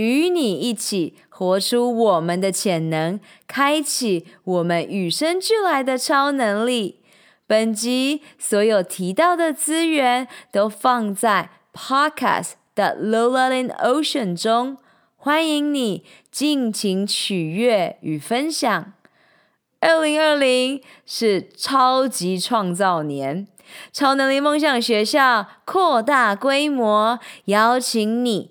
[0.00, 7.02] 与你一起活出我们的潜能，开启我们与生俱来的超能力。
[7.46, 14.78] 本集所有提到的资源都放在 Podcast 的 Lola in Ocean 中，
[15.16, 18.94] 欢迎你尽情取悦与分享。
[19.80, 23.46] 二零二零是超级创造年，
[23.92, 28.50] 超能力梦想学校扩大规模，邀请你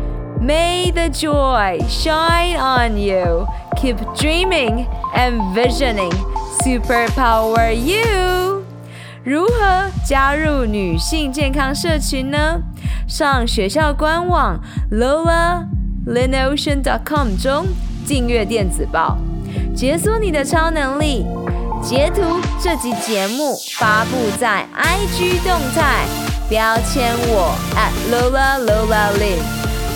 [0.41, 3.45] May the joy shine on you.
[3.77, 6.11] Keep dreaming and visioning.
[6.63, 8.63] Superpower you！
[9.23, 12.63] 如何加入女性健康社群呢？
[13.07, 14.59] 上学校官网
[14.91, 17.67] lolaLinOcean.com 中
[18.07, 19.19] 订阅电子报，
[19.75, 21.23] 解锁你的超能力。
[21.83, 26.07] 截图这集节目发布在 IG 动态，
[26.49, 29.60] 标签我 at @LolaLolaLin。